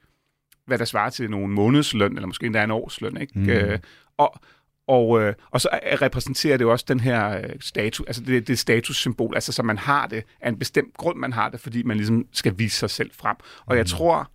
[0.66, 3.18] hvad der svarer til nogle månedsløn, eller måske endda en årsløn.
[3.18, 3.40] Ikke?
[3.40, 3.50] Mm.
[3.50, 3.80] Øh,
[4.18, 4.40] og,
[4.88, 8.48] og, øh, og så er- repræsenterer det jo også den her øh, status, altså det,
[8.48, 11.84] det statussymbol, altså så man har det af en bestemt grund, man har det, fordi
[11.84, 13.36] man ligesom skal vise sig selv frem.
[13.66, 14.32] Og jeg tror,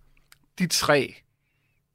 [0.59, 1.15] de tre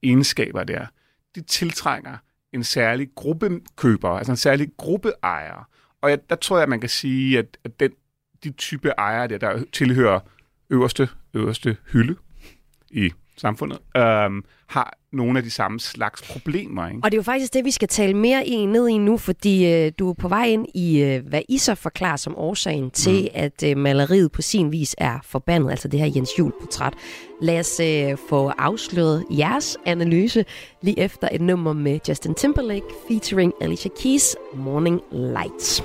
[0.03, 0.87] egenskaber der,
[1.35, 2.16] de tiltrænger
[2.53, 5.64] en særlig gruppe købere, altså en særlig gruppe ejere.
[6.02, 7.90] Og jeg, der tror jeg, man kan sige, at, at den,
[8.44, 10.20] de type ejere der, der tilhører
[10.70, 12.16] øverste, øverste hylde
[12.90, 16.89] i samfundet, øhm, har nogle af de samme slags problemer.
[16.89, 17.01] Ikke?
[17.03, 19.73] Og det er jo faktisk det, vi skal tale mere i, ned i nu, fordi
[19.73, 23.23] øh, du er på vej ind i, øh, hvad I så forklarer som årsagen til,
[23.23, 23.29] mm.
[23.35, 26.95] at øh, maleriet på sin vis er forbandet, altså det her Jens Juhl portræt.
[27.43, 30.45] Lad os øh, få afsløret jeres analyse
[30.83, 35.83] lige efter et nummer med Justin Timberlake featuring Alicia Keys, Morning Lights.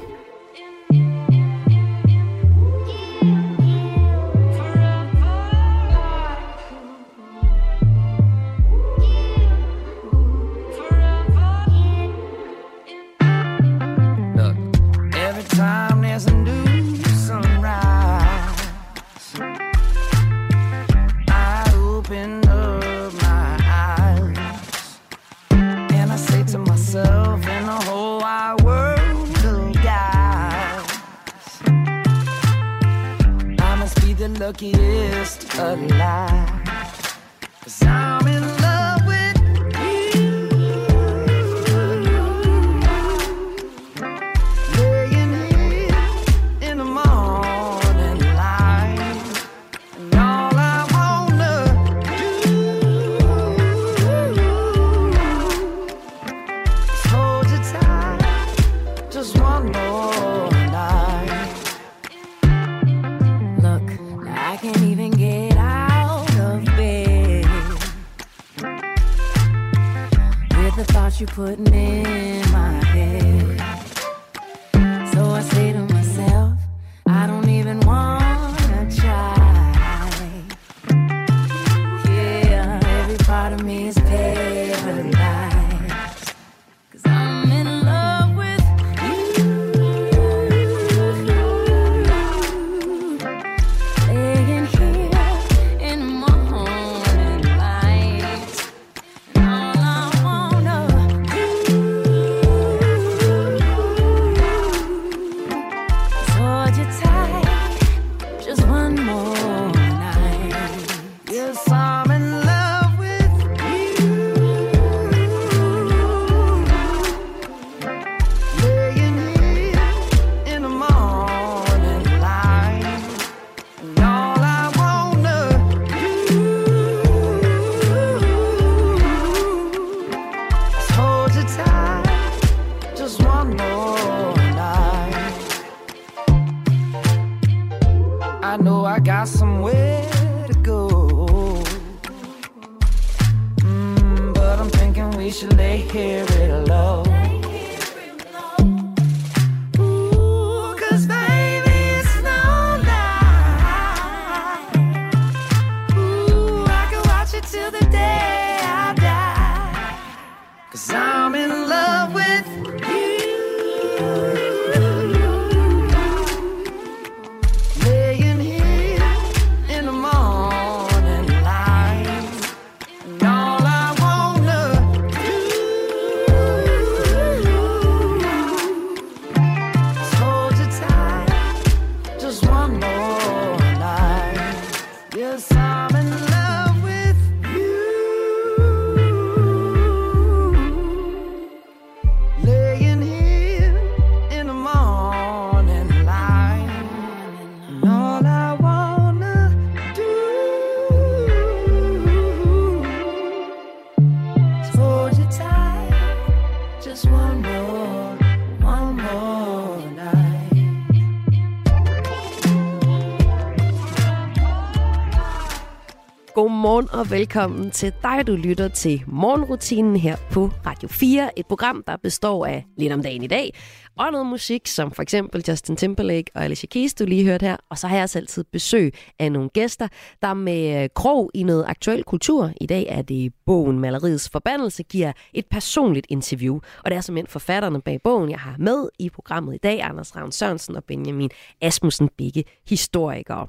[216.35, 221.39] Godmorgen og velkommen til dig, du lytter til morgenrutinen her på Radio 4.
[221.39, 223.53] Et program, der består af lidt om dagen i dag,
[223.97, 227.57] og noget musik, som for eksempel Justin Timberlake og Alicia Keys, du lige hørte her.
[227.69, 229.87] Og så har jeg også altid besøg af nogle gæster,
[230.21, 232.51] der med øh, krog i noget aktuel kultur.
[232.61, 236.55] I dag er det bogen Maleriets Forbandelse, giver et personligt interview.
[236.55, 240.15] Og det er simpelthen forfatterne bag bogen, jeg har med i programmet i dag, Anders
[240.15, 241.29] Ravn Sørensen og Benjamin
[241.61, 243.47] Asmussen, begge historikere.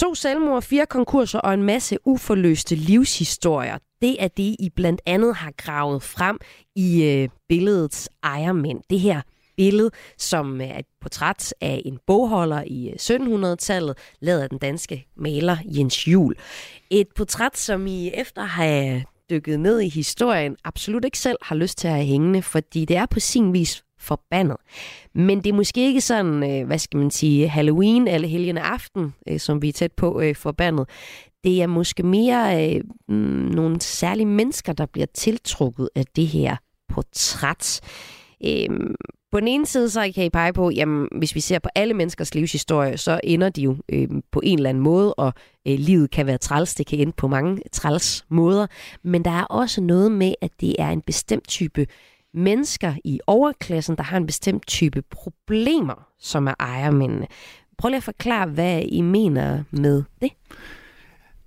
[0.00, 3.78] To selvmord, fire konkurser og en masse uforløste livshistorier.
[4.02, 6.38] Det er det, I blandt andet har gravet frem
[6.76, 8.80] i øh, billedets ejermænd.
[8.90, 9.22] Det her
[9.56, 14.58] billede, som øh, er et portræt af en bogholder i øh, 1700-tallet, lavet af den
[14.58, 16.34] danske maler Jens Jul.
[16.90, 21.78] Et portræt, som I efter har dykket ned i historien, absolut ikke selv har lyst
[21.78, 24.56] til at have hængende, fordi det er på sin vis forbandet.
[25.14, 29.14] Men det er måske ikke sådan, øh, hvad skal man sige, Halloween eller helgene aften,
[29.28, 30.88] øh, som vi er tæt på øh, forbandet.
[31.44, 33.14] Det er måske mere øh, mm,
[33.54, 36.56] nogle særlige mennesker, der bliver tiltrukket af det her
[36.88, 37.80] portræt.
[38.44, 38.68] Øh,
[39.32, 41.94] på den ene side, så kan I pege på, jamen, hvis vi ser på alle
[41.94, 45.32] menneskers livshistorie, så ender de jo øh, på en eller anden måde, og
[45.68, 46.74] øh, livet kan være træls.
[46.74, 48.66] Det kan ende på mange træls måder.
[49.02, 51.86] Men der er også noget med, at det er en bestemt type
[52.34, 57.26] mennesker i overklassen, der har en bestemt type problemer, som er ejermændene.
[57.78, 60.30] Prøv lige at forklare, hvad I mener med det.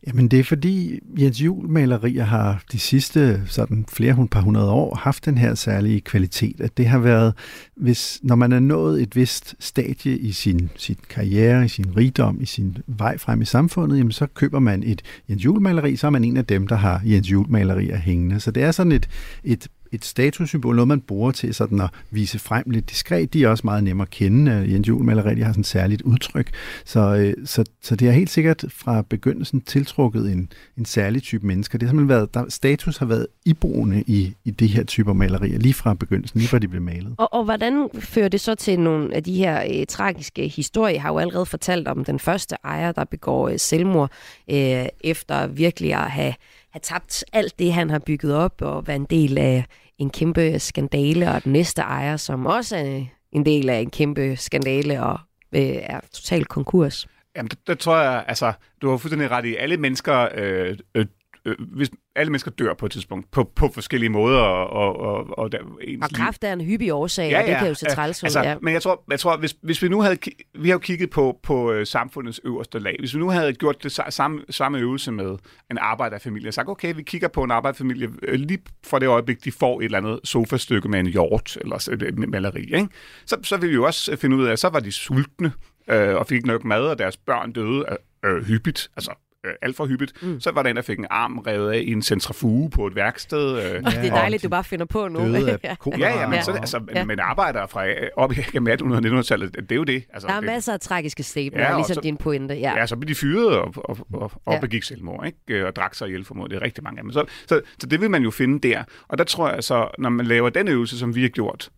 [0.07, 4.71] Jamen det er fordi Jens Juhl malerier har de sidste sådan flere hundrede par hundrede
[4.71, 7.33] år haft den her særlige kvalitet, at det har været,
[7.75, 12.41] hvis, når man er nået et vist stadie i sin, sin karriere, i sin rigdom,
[12.41, 16.07] i sin vej frem i samfundet, jamen så køber man et Jens Juhl maleri, så
[16.07, 18.39] er man en af dem, der har Jens Juhl malerier hængende.
[18.39, 19.09] Så det er sådan et,
[19.43, 23.33] et et statussymbol, noget man bruger til sådan at vise frem lidt diskret.
[23.33, 24.51] De er også meget nemmere at kende.
[24.51, 26.49] Jens Juel maleri har sådan et særligt udtryk.
[26.85, 31.47] Så, øh, så, så det har helt sikkert fra begyndelsen tiltrukket en, en særlig type
[31.47, 31.77] mennesker.
[31.77, 35.59] Det har simpelthen været, der, status har været iboende i, i det her typer malerier,
[35.59, 37.15] lige fra begyndelsen, lige fra de blev malet.
[37.17, 40.93] Og, og hvordan fører det så til nogle af de her øh, tragiske historier?
[40.93, 44.11] Jeg har jo allerede fortalt om den første ejer, der begår øh, selvmord,
[44.51, 46.33] øh, efter virkelig at have,
[46.71, 49.65] have tabt alt det, han har bygget op, og være en del af
[49.97, 54.35] en kæmpe skandale, og den næste ejer, som også er en del af en kæmpe
[54.35, 55.19] skandale og
[55.55, 57.07] øh, er totalt konkurs.
[57.35, 59.55] Jamen, det, det tror jeg, altså, du har fuldstændig ret i.
[59.55, 61.05] Alle mennesker, øh, øh,
[61.45, 65.51] øh, hvis alle mennesker dør på et tidspunkt, på, på forskellige måder, og, og, og,
[65.51, 68.23] der, ens Og kræft er en hyppig årsag, ja, og det kan jo se træls
[68.23, 68.25] ud.
[68.25, 68.55] altså, ja.
[68.61, 70.17] Men jeg tror, jeg tror hvis, hvis vi nu havde,
[70.59, 72.95] vi har jo kigget på, på øh, samfundets øverste lag.
[72.99, 75.37] Hvis vi nu havde gjort det sa- samme, samme øvelse med
[75.71, 79.43] en arbejderfamilie, og sagt, okay, vi kigger på en arbejderfamilie øh, lige fra det øjeblik,
[79.45, 82.87] de får et eller andet sofastykke med en hjort, eller et maleri, ikke?
[83.25, 85.51] Så, så vil vi jo også finde ud af, at så var de sultne,
[85.89, 87.85] øh, og fik nok mad, og deres børn døde
[88.25, 89.11] øh, hyppigt, altså
[89.45, 90.13] øh, alt for hyppigt.
[90.23, 90.39] Mm.
[90.39, 92.95] Så var der en, der fik en arm revet af i en centrifuge på et
[92.95, 93.57] værksted.
[93.57, 95.19] Øh, det er dejligt, du bare finder på nu.
[95.19, 95.75] Døde af Ja.
[95.99, 96.41] Ja, ja, men, Ja.
[96.41, 96.99] så, altså, Ja.
[96.99, 97.05] ja.
[97.05, 100.03] men arbejdere fra øh, op igennem 1800 og 1900-tallet, det er jo det.
[100.13, 102.55] Altså, Der er det, masser af tragiske skæbner, Ja, ja, ligesom så- din pointe.
[102.55, 102.77] Ja.
[102.79, 104.59] Ja, så blev de fyret og, og, og, og Ja.
[104.59, 105.37] begik selvmord, ikke?
[105.47, 106.57] Øh, Og drak sig ihjel formodentlig.
[106.57, 107.11] Er rigtig mange af dem.
[107.11, 108.83] Så, så, så det vil man jo finde der.
[109.07, 111.69] Og der tror jeg så, når man laver den øvelse, som vi har gjort,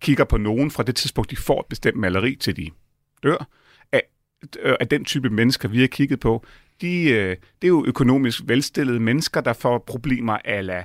[0.00, 2.70] kigger på nogen fra det tidspunkt, de får et bestemt maleri til de
[3.22, 3.46] dør,
[3.92, 4.02] af,
[4.62, 6.44] øh, af den type mennesker, vi har kigget på,
[6.82, 10.84] de, øh, det er jo økonomisk velstillede mennesker, der får problemer ala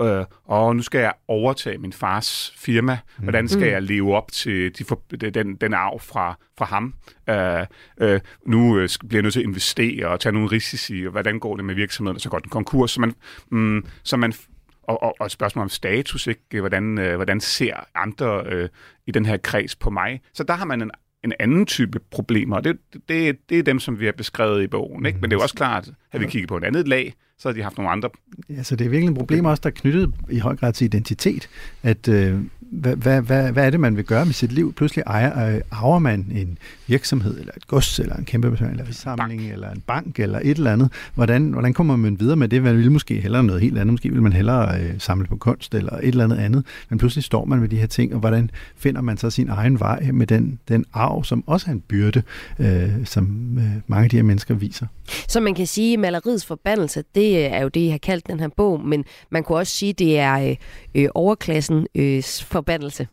[0.00, 2.98] øh, og nu skal jeg overtage min fars firma.
[3.18, 3.72] Hvordan skal Mm.
[3.72, 6.94] jeg leve op til de for, den, den arv fra, fra ham?
[7.30, 7.66] Øh,
[8.00, 11.38] øh, nu øh, bliver jeg nødt til at investere og tage nogle risici, og hvordan
[11.38, 12.90] går det med virksomheden, og så går den konkurs.
[12.90, 13.14] Så man,
[13.50, 14.34] mm, så man
[14.82, 16.60] og, og, og et spørgsmål om status, ikke?
[16.60, 18.68] Hvordan, øh, hvordan ser andre øh,
[19.06, 20.20] i den her kreds på mig?
[20.32, 20.90] Så der har man en,
[21.24, 25.06] en anden type problemer, det, det, det er dem, som vi har beskrevet i bogen.
[25.06, 25.18] Ikke?
[25.20, 27.54] Men det er jo også klart, at vi kigger på et andet lag, så har
[27.54, 28.10] de haft nogle andre
[28.50, 30.84] Ja, så det er virkelig et problem også, der er knyttet i høj grad til
[30.84, 31.48] identitet.
[31.82, 32.40] At øh,
[32.74, 34.72] hvad, hvad, hvad, hvad er det, man vil gøre med sit liv?
[34.72, 38.92] Pludselig ejer, øh, arver man en virksomhed, eller et gods, eller en kæmpe eller en
[38.92, 40.92] samling, eller en bank, eller et eller andet.
[41.14, 42.62] Hvordan, hvordan kommer man videre med det?
[42.62, 43.92] Man vil måske hellere noget helt andet.
[43.92, 46.64] Måske vil man hellere øh, samle på kunst, eller et eller andet andet.
[46.88, 49.80] Men pludselig står man med de her ting, og hvordan finder man så sin egen
[49.80, 52.22] vej med den, den arv, som også er en byrde,
[52.58, 54.86] øh, som øh, mange af de her mennesker viser.
[55.28, 58.26] Så man kan sige, at maleriets forbandelse, det øh, er jo det, jeg har kaldt
[58.26, 60.56] den her bog, men man kunne også sige, at det er øh,
[60.94, 63.08] øh, overklassens øh, forbandelse.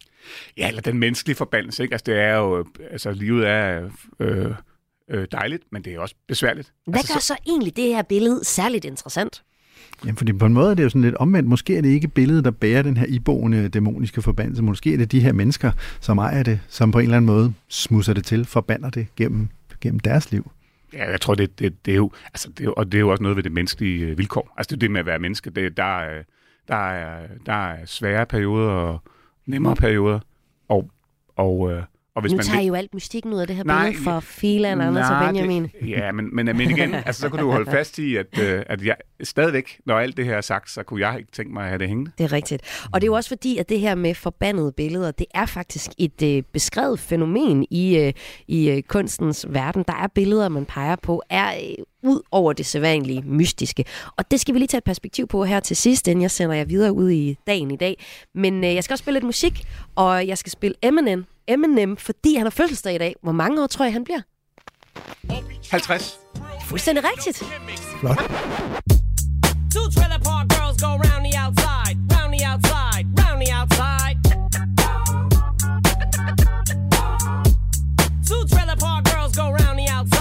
[0.58, 1.94] Ja, eller den menneskelige forbandelse, ikke?
[1.94, 3.90] Altså, det er jo, altså, livet er
[4.20, 4.52] øh,
[5.10, 6.74] øh, dejligt, men det er også besværligt.
[6.88, 9.44] Hvad altså, gør så egentlig det her billede særligt interessant?
[10.06, 11.50] Jamen, fordi på en måde er det jo sådan lidt omvendt.
[11.50, 14.64] Måske er det ikke billedet, der bærer den her iboende dæmoniske forbandelse.
[14.64, 17.54] Måske er det de her mennesker, som ejer det, som på en eller anden måde
[17.68, 19.48] smusser det til, forbander det gennem,
[19.82, 20.52] gennem deres liv.
[20.94, 23.10] Ja, jeg tror, det, det, det er jo, altså, det er og det er jo
[23.10, 24.54] også noget ved det menneskelige øh, vilkår.
[24.58, 25.50] Altså, det er det med at være menneske.
[25.50, 26.24] Det, der, er,
[26.68, 29.02] der, er, der er svære perioder og
[29.46, 30.20] nemmere perioder,
[30.68, 30.92] og,
[31.36, 31.84] og, øh,
[32.16, 34.04] og hvis nu man tager vil- jo alt mystikken ud af det her Nej, billede
[34.04, 35.64] for Filan, Anders og Benjamin.
[35.64, 38.64] Det, ja, men, men, men igen, altså, så kan du holde fast i, at, øh,
[38.66, 41.64] at jeg stadigvæk, når alt det her er sagt, så kunne jeg ikke tænke mig
[41.64, 42.12] at have det hængende.
[42.18, 42.88] Det er rigtigt.
[42.94, 45.92] Og det er jo også fordi, at det her med forbandede billeder, det er faktisk
[45.98, 48.14] et øh, beskrevet fænomen i, øh,
[48.48, 49.84] i øh, kunstens verden.
[49.88, 53.86] Der er billeder, man peger på, er øh, ud over det sædvanlige mystiske.
[54.18, 56.56] Og det skal vi lige tage et perspektiv på her til sidst, inden jeg sender
[56.56, 58.04] jer videre ud i dagen i dag.
[58.36, 59.64] Men øh, jeg skal også spille lidt musik,
[59.96, 63.16] og jeg skal spille Eminem, Eminem, fordi han har fødselsdag i dag.
[63.24, 64.22] Hvor mange år tror jeg, han bliver?
[65.72, 66.20] 50.
[66.66, 67.38] Fuldstændig rigtigt.
[68.00, 68.18] Flot.
[69.74, 74.18] Two trailer park girls go round the outside, round the outside, round the outside.
[78.30, 80.21] Two trailer park girls go round the outside,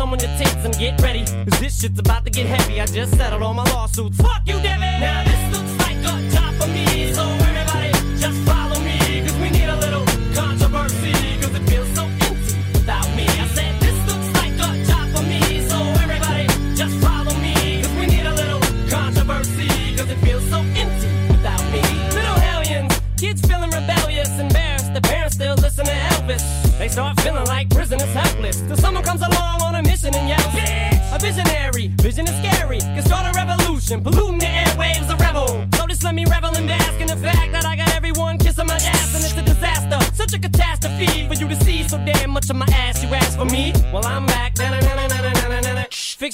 [0.00, 1.24] on your lips, and some on your tits, and get ready.
[1.24, 2.80] Cause this shit's about to get heavy.
[2.80, 4.16] I just settled all my lawsuits.
[4.18, 4.87] Fuck you, Devin!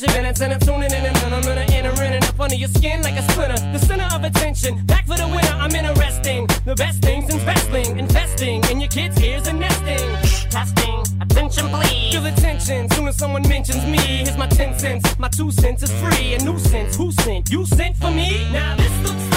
[0.01, 2.68] Your minutes and I'm tuning in and I'm gonna enter in and up under your
[2.68, 3.55] skin like a splinter.
[3.72, 5.55] The center of attention, back for the winner.
[5.55, 6.49] I'm interesting.
[6.64, 10.51] The best things in wrestling, investing in your kids' ears and nesting.
[10.51, 12.12] Testing, attention please.
[12.12, 13.99] Feel the tension soon as someone mentions me.
[13.99, 16.34] Here's my 10 cents, my two cents is free.
[16.34, 17.51] A nuisance, who sent?
[17.51, 18.51] You sent for me?
[18.51, 19.34] Now this looks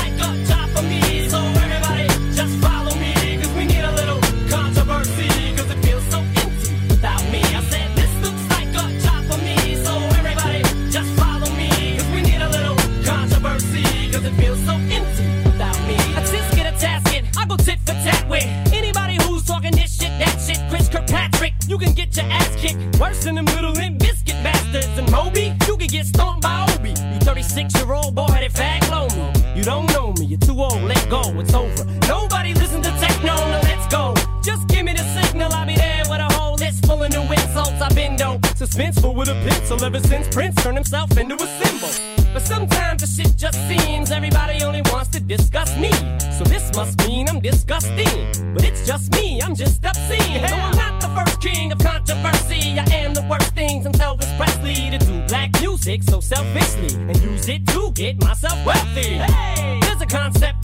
[25.88, 26.90] Kobe get stomped by Obi.
[26.90, 29.32] You 36 year old boy headed fag lonely.
[29.56, 31.86] You don't know me, you're too old, let go, it's over.
[32.08, 34.14] Nobody listen to techno, no, let's go.
[34.44, 37.22] Just give me the signal, I'll be there with a whole list full of new
[37.22, 37.82] insults.
[37.82, 42.34] I've been dope, suspenseful with a pencil ever since Prince turned himself into a symbol.
[42.34, 45.92] But sometimes the shit just seems everybody only wants to discuss me.
[46.38, 48.54] So this must mean I'm disgusting.
[48.54, 50.20] But it's just me, I'm just obscene.
[50.20, 50.67] Hey,
[57.98, 59.18] get myself wealthy.
[59.18, 60.57] Hey, there's a concept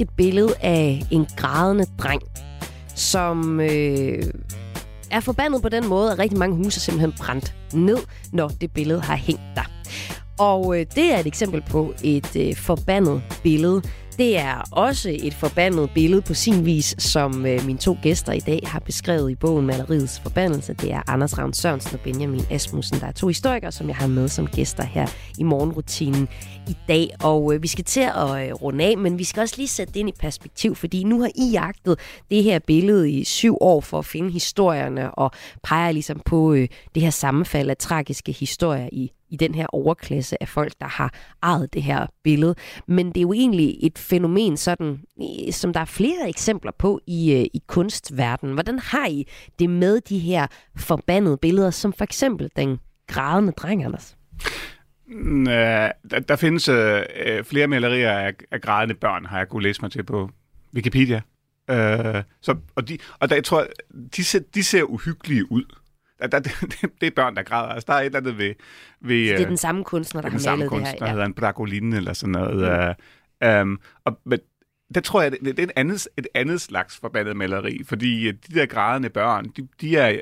[0.00, 2.22] et billede af en grædende dreng,
[2.94, 4.22] som øh,
[5.10, 7.98] er forbandet på den måde, at rigtig mange huse er simpelthen brændt ned,
[8.32, 9.70] når det billede har hængt der.
[10.38, 13.82] Og øh, det er et eksempel på et øh, forbandet billede.
[14.18, 18.40] Det er også et forbandet billede på sin vis, som øh, mine to gæster i
[18.40, 20.74] dag har beskrevet i bogen Maleriets Forbandelse.
[20.74, 24.06] Det er Anders Ravn Sørensen og Benjamin Asmussen, der er to historikere, som jeg har
[24.06, 25.06] med som gæster her
[25.38, 26.28] i morgenrutinen
[26.68, 27.10] i dag.
[27.22, 29.92] Og øh, vi skal til at øh, runde af, men vi skal også lige sætte
[29.94, 31.98] det ind i perspektiv, fordi nu har I jagtet
[32.30, 35.30] det her billede i syv år for at finde historierne og
[35.62, 40.42] peger ligesom på øh, det her sammenfald af tragiske historier i i den her overklasse
[40.42, 42.54] af folk, der har ejet det her billede.
[42.86, 45.00] Men det er jo egentlig et fænomen, sådan,
[45.50, 48.54] som der er flere eksempler på i, øh, i kunstverdenen.
[48.54, 49.26] Hvordan har I
[49.58, 54.16] det med de her forbandede billeder, som for eksempel den grædende dreng, Anders?
[55.06, 59.48] Mm, øh, der, der findes øh, øh, flere malerier af, af grædende børn, har jeg
[59.48, 60.30] kunnet læse mig til på
[60.74, 61.20] Wikipedia.
[61.70, 63.66] Øh, så, og de, og der, jeg tror,
[64.16, 65.64] de ser, de ser uhyggelige ud.
[66.22, 66.38] Der, der,
[66.80, 67.68] det, det er børn, der græder.
[67.68, 68.54] Altså, der er et eller andet ved...
[69.00, 70.90] ved Så det er øh, den samme kunstner, der den har samme malet det kunstner,
[70.90, 70.98] her.
[70.98, 71.10] der Ja.
[71.12, 72.96] hedder en Bragolin eller sådan noget.
[73.42, 73.48] Mm.
[73.48, 74.38] Um, og, men
[74.94, 78.34] der tror jeg, det, det er et andet, et andet slags forbandet maleri, fordi øh,
[78.48, 80.20] de der grædende børn, de, de er,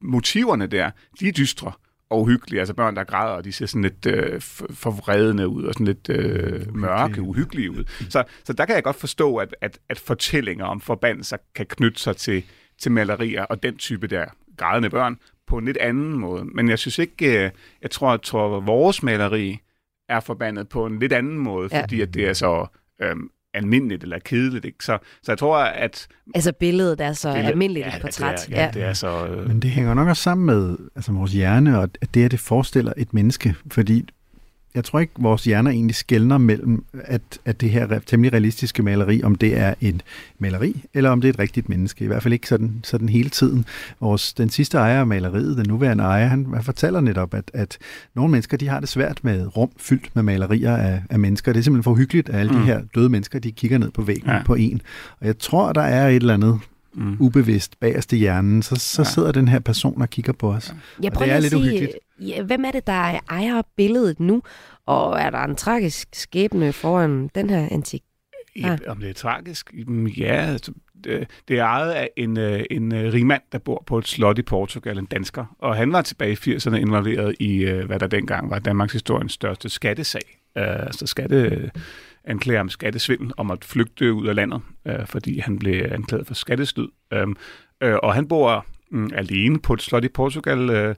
[0.00, 1.72] motiverne der, de er dystre
[2.10, 2.60] og uhyggelige.
[2.60, 6.08] Altså børn, der græder, og de ser sådan lidt øh, forvredende ud, og sådan lidt
[6.08, 7.84] øh, mørke, uhyggelige ud.
[8.10, 12.00] Så, så der kan jeg godt forstå, at, at, at fortællinger om forbandelser kan knytte
[12.00, 12.42] sig til,
[12.78, 14.24] til malerier og den type der
[14.58, 16.44] grædende børn på en lidt anden måde.
[16.44, 17.50] Men jeg synes ikke, øh,
[17.82, 19.58] jeg tror, jeg tror, at vores maleri
[20.08, 21.80] er forbandet på en lidt anden måde, Ja.
[21.82, 22.66] fordi at det er så
[23.02, 24.64] øhm, almindeligt eller kedeligt.
[24.64, 24.84] Ikke?
[24.84, 26.08] Så, så jeg tror, at...
[26.34, 28.46] Altså billedet er så Billedet- almindeligt ja, et portræt.
[28.48, 29.26] Det er, ja, det er så...
[29.26, 32.30] Øh, Men det hænger nok også sammen med altså vores hjerne, og at det, at
[32.30, 34.04] det forestiller et menneske, fordi
[34.78, 39.22] jeg tror ikke, vores hjerner egentlig skældner mellem, at, at det her temmelig realistiske maleri,
[39.22, 40.02] om det er et
[40.38, 42.04] maleri, eller om det er et rigtigt menneske.
[42.04, 43.64] I hvert fald ikke sådan, sådan hele tiden.
[44.00, 47.78] Vores, den sidste ejer af maleriet, den nuværende ejer, han, han fortæller netop, at, at
[48.14, 51.52] nogle mennesker de har det svært med rum fyldt med malerier af, af mennesker.
[51.52, 52.58] Det er simpelthen for hyggeligt, at alle mm.
[52.58, 54.30] De her døde mennesker, de kigger ned på væggen.
[54.30, 54.42] Ja.
[54.42, 54.80] på en.
[55.20, 56.58] Og jeg tror, der er et eller andet
[56.94, 57.16] mm.
[57.20, 59.04] ubevidst bagerst i hjernen, så, så Ja.
[59.08, 60.74] sidder den her person og kigger på os.
[61.02, 61.98] Jeg Og prøver det er lige lidt at sige, uhyggeligt.
[62.20, 64.42] ja, hvem er det, der ejer billedet nu?
[64.86, 68.02] Og er der en tragisk skæbne foran den her antik?
[68.56, 68.76] Ja.
[68.86, 69.74] Om det er tragisk?
[69.78, 70.72] Jamen, Ja, altså,
[71.48, 74.42] det, er ejet af en, øh, en øh, rigmand, der bor på et slot i
[74.42, 75.56] Portugal, en dansker.
[75.58, 79.32] Og han var tilbage i 80'erne involveret i, øh, hvad der dengang var Danmarks historiens
[79.32, 80.22] største skattesag.
[80.54, 81.70] Altså skatte,
[82.24, 86.34] anklager om skattesvindel, om at flygte ud af landet, uh, fordi han blev anklaget for
[86.34, 86.88] skattesnyd.
[87.22, 87.36] Um,
[87.84, 90.94] uh, og han bor um, alene på et slot i Portugal uh,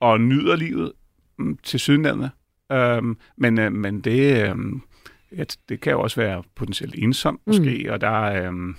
[0.00, 0.92] og nyder livet
[1.38, 2.30] um, til sydlandet.
[2.74, 4.50] Um, men, uh, men det...
[4.52, 4.82] Um,
[5.36, 7.92] Ja, det kan jo også være potentielt ensomt måske, mm.
[7.92, 8.76] og der, øhm,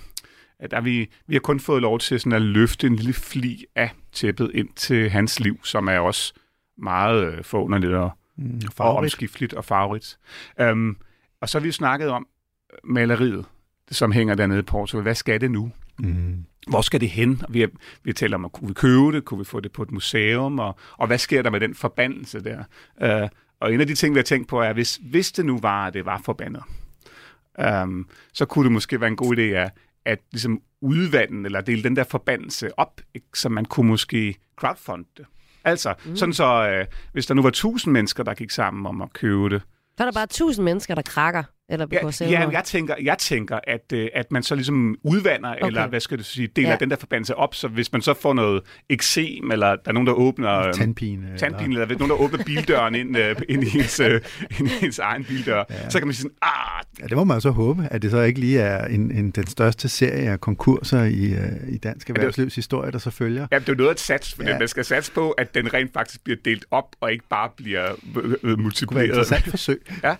[0.60, 3.12] ja, der er vi, vi har kun fået lov til sådan at løfte en lille
[3.12, 6.32] fli af tæppet ind til hans liv, som er også
[6.78, 10.18] meget øh, forunderligt og, Mm, og omskifteligt og farverigt.
[10.60, 10.96] Øhm,
[11.46, 12.26] og så har vi snakket om
[12.84, 13.44] maleriet,
[13.90, 15.02] som hænger dernede i Portugal.
[15.02, 15.72] Hvad skal det nu?
[15.98, 16.44] Mm.
[16.68, 17.40] Hvor skal det hen?
[17.48, 17.68] Og Vi har,
[18.02, 19.24] vi har talt om, at kunne vi købe det?
[19.24, 20.58] Kunne vi få det på et museum?
[20.58, 22.58] Og, og hvad sker der med den forbandelse der?
[23.22, 23.28] Uh,
[23.60, 25.86] og en af de ting, vi har tænkt på, er, hvis, hvis det nu var,
[25.86, 26.62] at det var forbandet,
[27.82, 29.72] um, så kunne det måske være en god idé at,
[30.04, 33.26] at ligesom udvande eller dele den der forbandelse op, ikke?
[33.34, 35.26] så man kunne måske crowdfunde det.
[35.64, 36.16] Altså, mm.
[36.16, 39.48] sådan så, uh, hvis der nu var tusind mennesker, der gik sammen om at købe
[39.48, 39.62] det,
[39.98, 41.42] så er der bare tusind mennesker, der krakker.
[41.68, 41.86] Eller
[42.20, 45.66] Ja, ja, jeg tænker, jeg tænker at, øh, at man så ligesom udvander, okay.
[45.66, 46.76] eller hvad skal du sige, deler Ja.
[46.80, 50.06] den der forbandelse op, så hvis man så får noget eksem, eller der er nogen,
[50.06, 50.58] der åbner...
[50.58, 54.00] øhm, Tandpine, eller- Tandpine, eller, eller nogen, der åbner bildøren ind, øh, ind, i ens,
[54.00, 54.20] øh,
[54.60, 55.90] ind i ens egen bildør, ja.
[55.90, 58.20] så kan man sige sådan, ah, Ja, det må man så håbe, at det så
[58.22, 61.34] ikke lige er en, en, den største serie af konkurser i,
[61.68, 63.46] i dansk erhvervslivs historie, der så følger.
[63.52, 64.50] Ja, det er noget at satse, for Ja.
[64.50, 64.58] ja.
[64.58, 67.84] man skal satse på, at den rent faktisk bliver delt op, og ikke bare bliver
[67.92, 69.04] øh, Det kunne være et multipliceret.
[69.06, 69.80] interessant forsøg.
[70.04, 70.14] ja.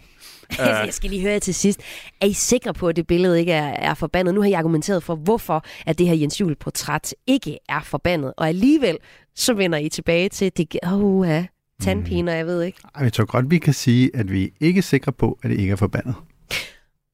[0.58, 1.80] Jeg skal lige høre jer til sidst.
[2.20, 4.34] Er I sikre på, at det billede ikke er, er forbandet?
[4.34, 8.32] Nu har jeg argumenteret for, hvorfor at det her Jens Juhl portræt ikke er forbandet.
[8.36, 8.98] Og alligevel
[9.34, 11.46] så vender I tilbage til, det, oh, ja,
[11.80, 12.78] tandpiner, jeg ved ikke.
[12.94, 15.58] Ej, Jeg tror godt, vi kan sige, at vi er ikke sikre på, at det
[15.58, 16.14] ikke er forbandet.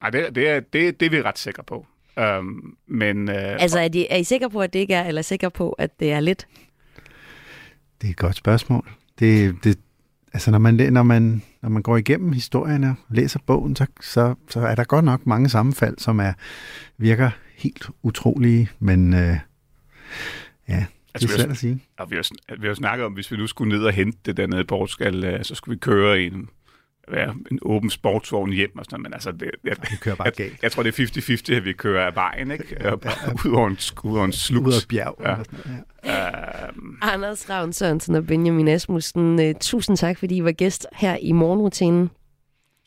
[0.01, 1.85] Ej, det, det, er, det, det er vi ret sikre på.
[2.39, 5.21] Um, men øh, Altså, er, de, er I sikre på, at det ikke er, eller
[5.21, 6.47] sikre på, at det er lidt?
[8.01, 8.89] Det er et godt spørgsmål.
[9.19, 9.79] Det, det,
[10.33, 14.35] altså når man, når, man, når man går igennem historierne og læser bogen, så, så,
[14.49, 16.33] så er der godt nok mange sammenfald, som er,
[16.97, 19.35] virker helt utrolige, men øh, ja,
[20.67, 21.79] det er Altså, svært at sige.
[21.97, 24.37] Og vi har, vi har snakket om, hvis vi nu skulle ned og hente det
[24.37, 26.49] dernede i Portugal, øh, så skulle vi køre en,
[27.13, 29.01] ja, en åben sportsvogn hjem og sådan.
[29.01, 30.63] Men altså, det, jeg, Det kører bare jeg, galt.
[30.63, 31.03] jeg tror, det er
[31.51, 32.91] 50-50, at vi kører af vejen, ikke?
[32.91, 33.01] Og
[33.45, 34.67] ud over en, ud over en slugs.
[34.67, 35.15] Ud af bjerg.
[35.21, 35.31] Ja.
[35.31, 36.67] eller sådan ja.
[36.67, 41.17] Øhm, Anders Ravn Sørensen og Benjamin Asmussen, uh, tusind tak, fordi I var gæst her
[41.21, 42.09] i morgenrutinen.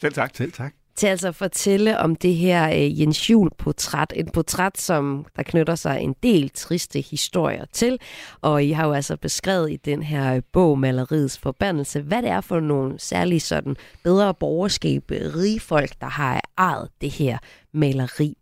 [0.01, 0.31] selv tak.
[0.35, 4.13] Selv tak til altså at fortælle om det her øh, Jens Juhl-portræt.
[4.17, 7.99] Et portræt, som der knytter sig en del triste historier til.
[8.41, 12.31] Og I har jo altså beskrevet i den her øh, bog, Maleriets Forbandelse, hvad det
[12.31, 17.39] er for nogle særlige sådan bedre borgerskab, øh, rige folk, der har ejet det her
[17.73, 18.37] maleri.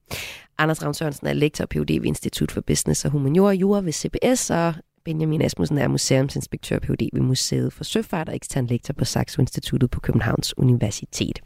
[0.59, 1.91] Anders Ravn Sørensen er lektor på Ph.D.
[1.91, 4.75] ved Institut for Business og Humaniora Jura ved CBS, og
[5.05, 7.09] Benjamin Asmussen er museumsinspektør på Ph.D.
[7.13, 11.41] ved Museet for Søfart og ekstern lektor på Saxo Instituttet på Københavns Universitet.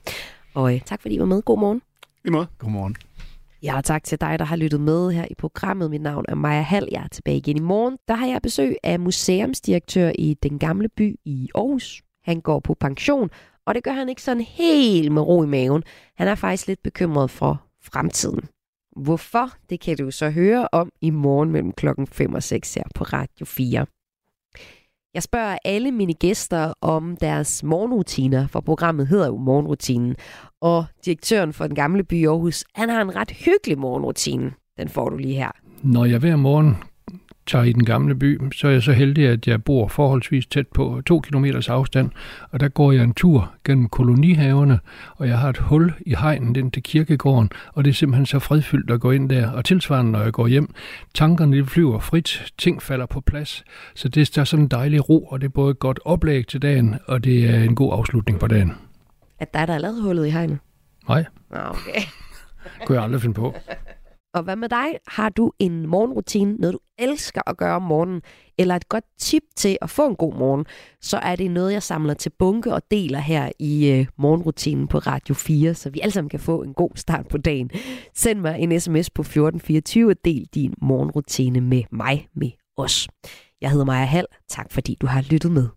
[0.59, 1.43] Og øh, tak fordi I var med.
[1.43, 1.83] God morgen.
[2.25, 2.47] I måde.
[2.59, 2.97] Godmorgen.
[3.63, 5.91] Ja, og tak til dig, der har lyttet med her i programmet.
[5.91, 6.89] Mit navn er Maja Hall.
[6.93, 7.99] Jeg er tilbage igen i morgen.
[8.09, 12.03] Der har jeg besøg af museumsdirektør i Den Gamle By i Aarhus.
[12.25, 13.31] Han går på pension,
[13.67, 15.83] og det gør han ikke sådan helt med ro i maven.
[16.17, 18.49] Han er faktisk lidt bekymret for fremtiden.
[18.97, 19.51] Hvorfor?
[19.71, 23.05] Det kan du så høre om i morgen mellem klokken 5 og 6 her på
[23.05, 23.87] Radio 4.
[25.15, 30.17] Jeg spørger alle mine gæster om deres morgenrutiner, for programmet hedder jo Morgenrutinen.
[30.61, 34.53] Og direktøren for den gamle by Aarhus, han har en ret hyggelig morgenrutine.
[34.79, 35.51] Den får du lige her.
[35.83, 36.77] Når jeg hver morgen
[37.49, 40.67] tager i den gamle by, så er jeg så heldig, at jeg bor forholdsvis tæt
[40.69, 42.11] på to kilometers afstand,
[42.51, 44.81] og der går jeg en tur gennem kolonihaverne,
[45.17, 48.39] og jeg har et hul i hegnen ind til kirkegården, og det er simpelthen så
[48.39, 49.51] fredfyldt at gå ind der.
[49.51, 50.75] Og tilsvarende, når jeg går hjem,
[51.15, 55.09] tankerne de flyver frit, ting falder på plads, så det der er sådan en dejlig
[55.09, 57.93] ro, og det er både et godt oplæg til dagen, og det er en god
[57.93, 58.73] afslutning på dagen.
[59.39, 60.59] At dig, der har lavet hullet i hegnet.
[61.09, 62.01] Nej, Okay.
[62.87, 63.55] kunne jeg aldrig finde på.
[64.35, 64.87] Og hvad med dig?
[65.07, 68.23] Har du en morgenrutine, noget du elsker at gøre om morgenen,
[68.59, 70.67] eller et godt tip til at få en god morgen,
[71.01, 74.99] så er det noget, jeg samler til bunke og deler her i øh, morgenrutinen på
[74.99, 77.71] Radio 4, så vi alle sammen kan få en god start på dagen.
[78.15, 83.09] Send mig en sms på 1424 og del din morgenrutine med mig, med os.
[83.61, 84.27] Jeg hedder Maja Hall.
[84.49, 85.69] Tak fordi du har lyttet med.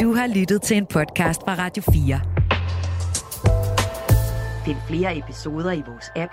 [0.00, 2.20] Du har lyttet til en podcast fra Radio 4.
[4.64, 6.32] Find flere episoder i vores app,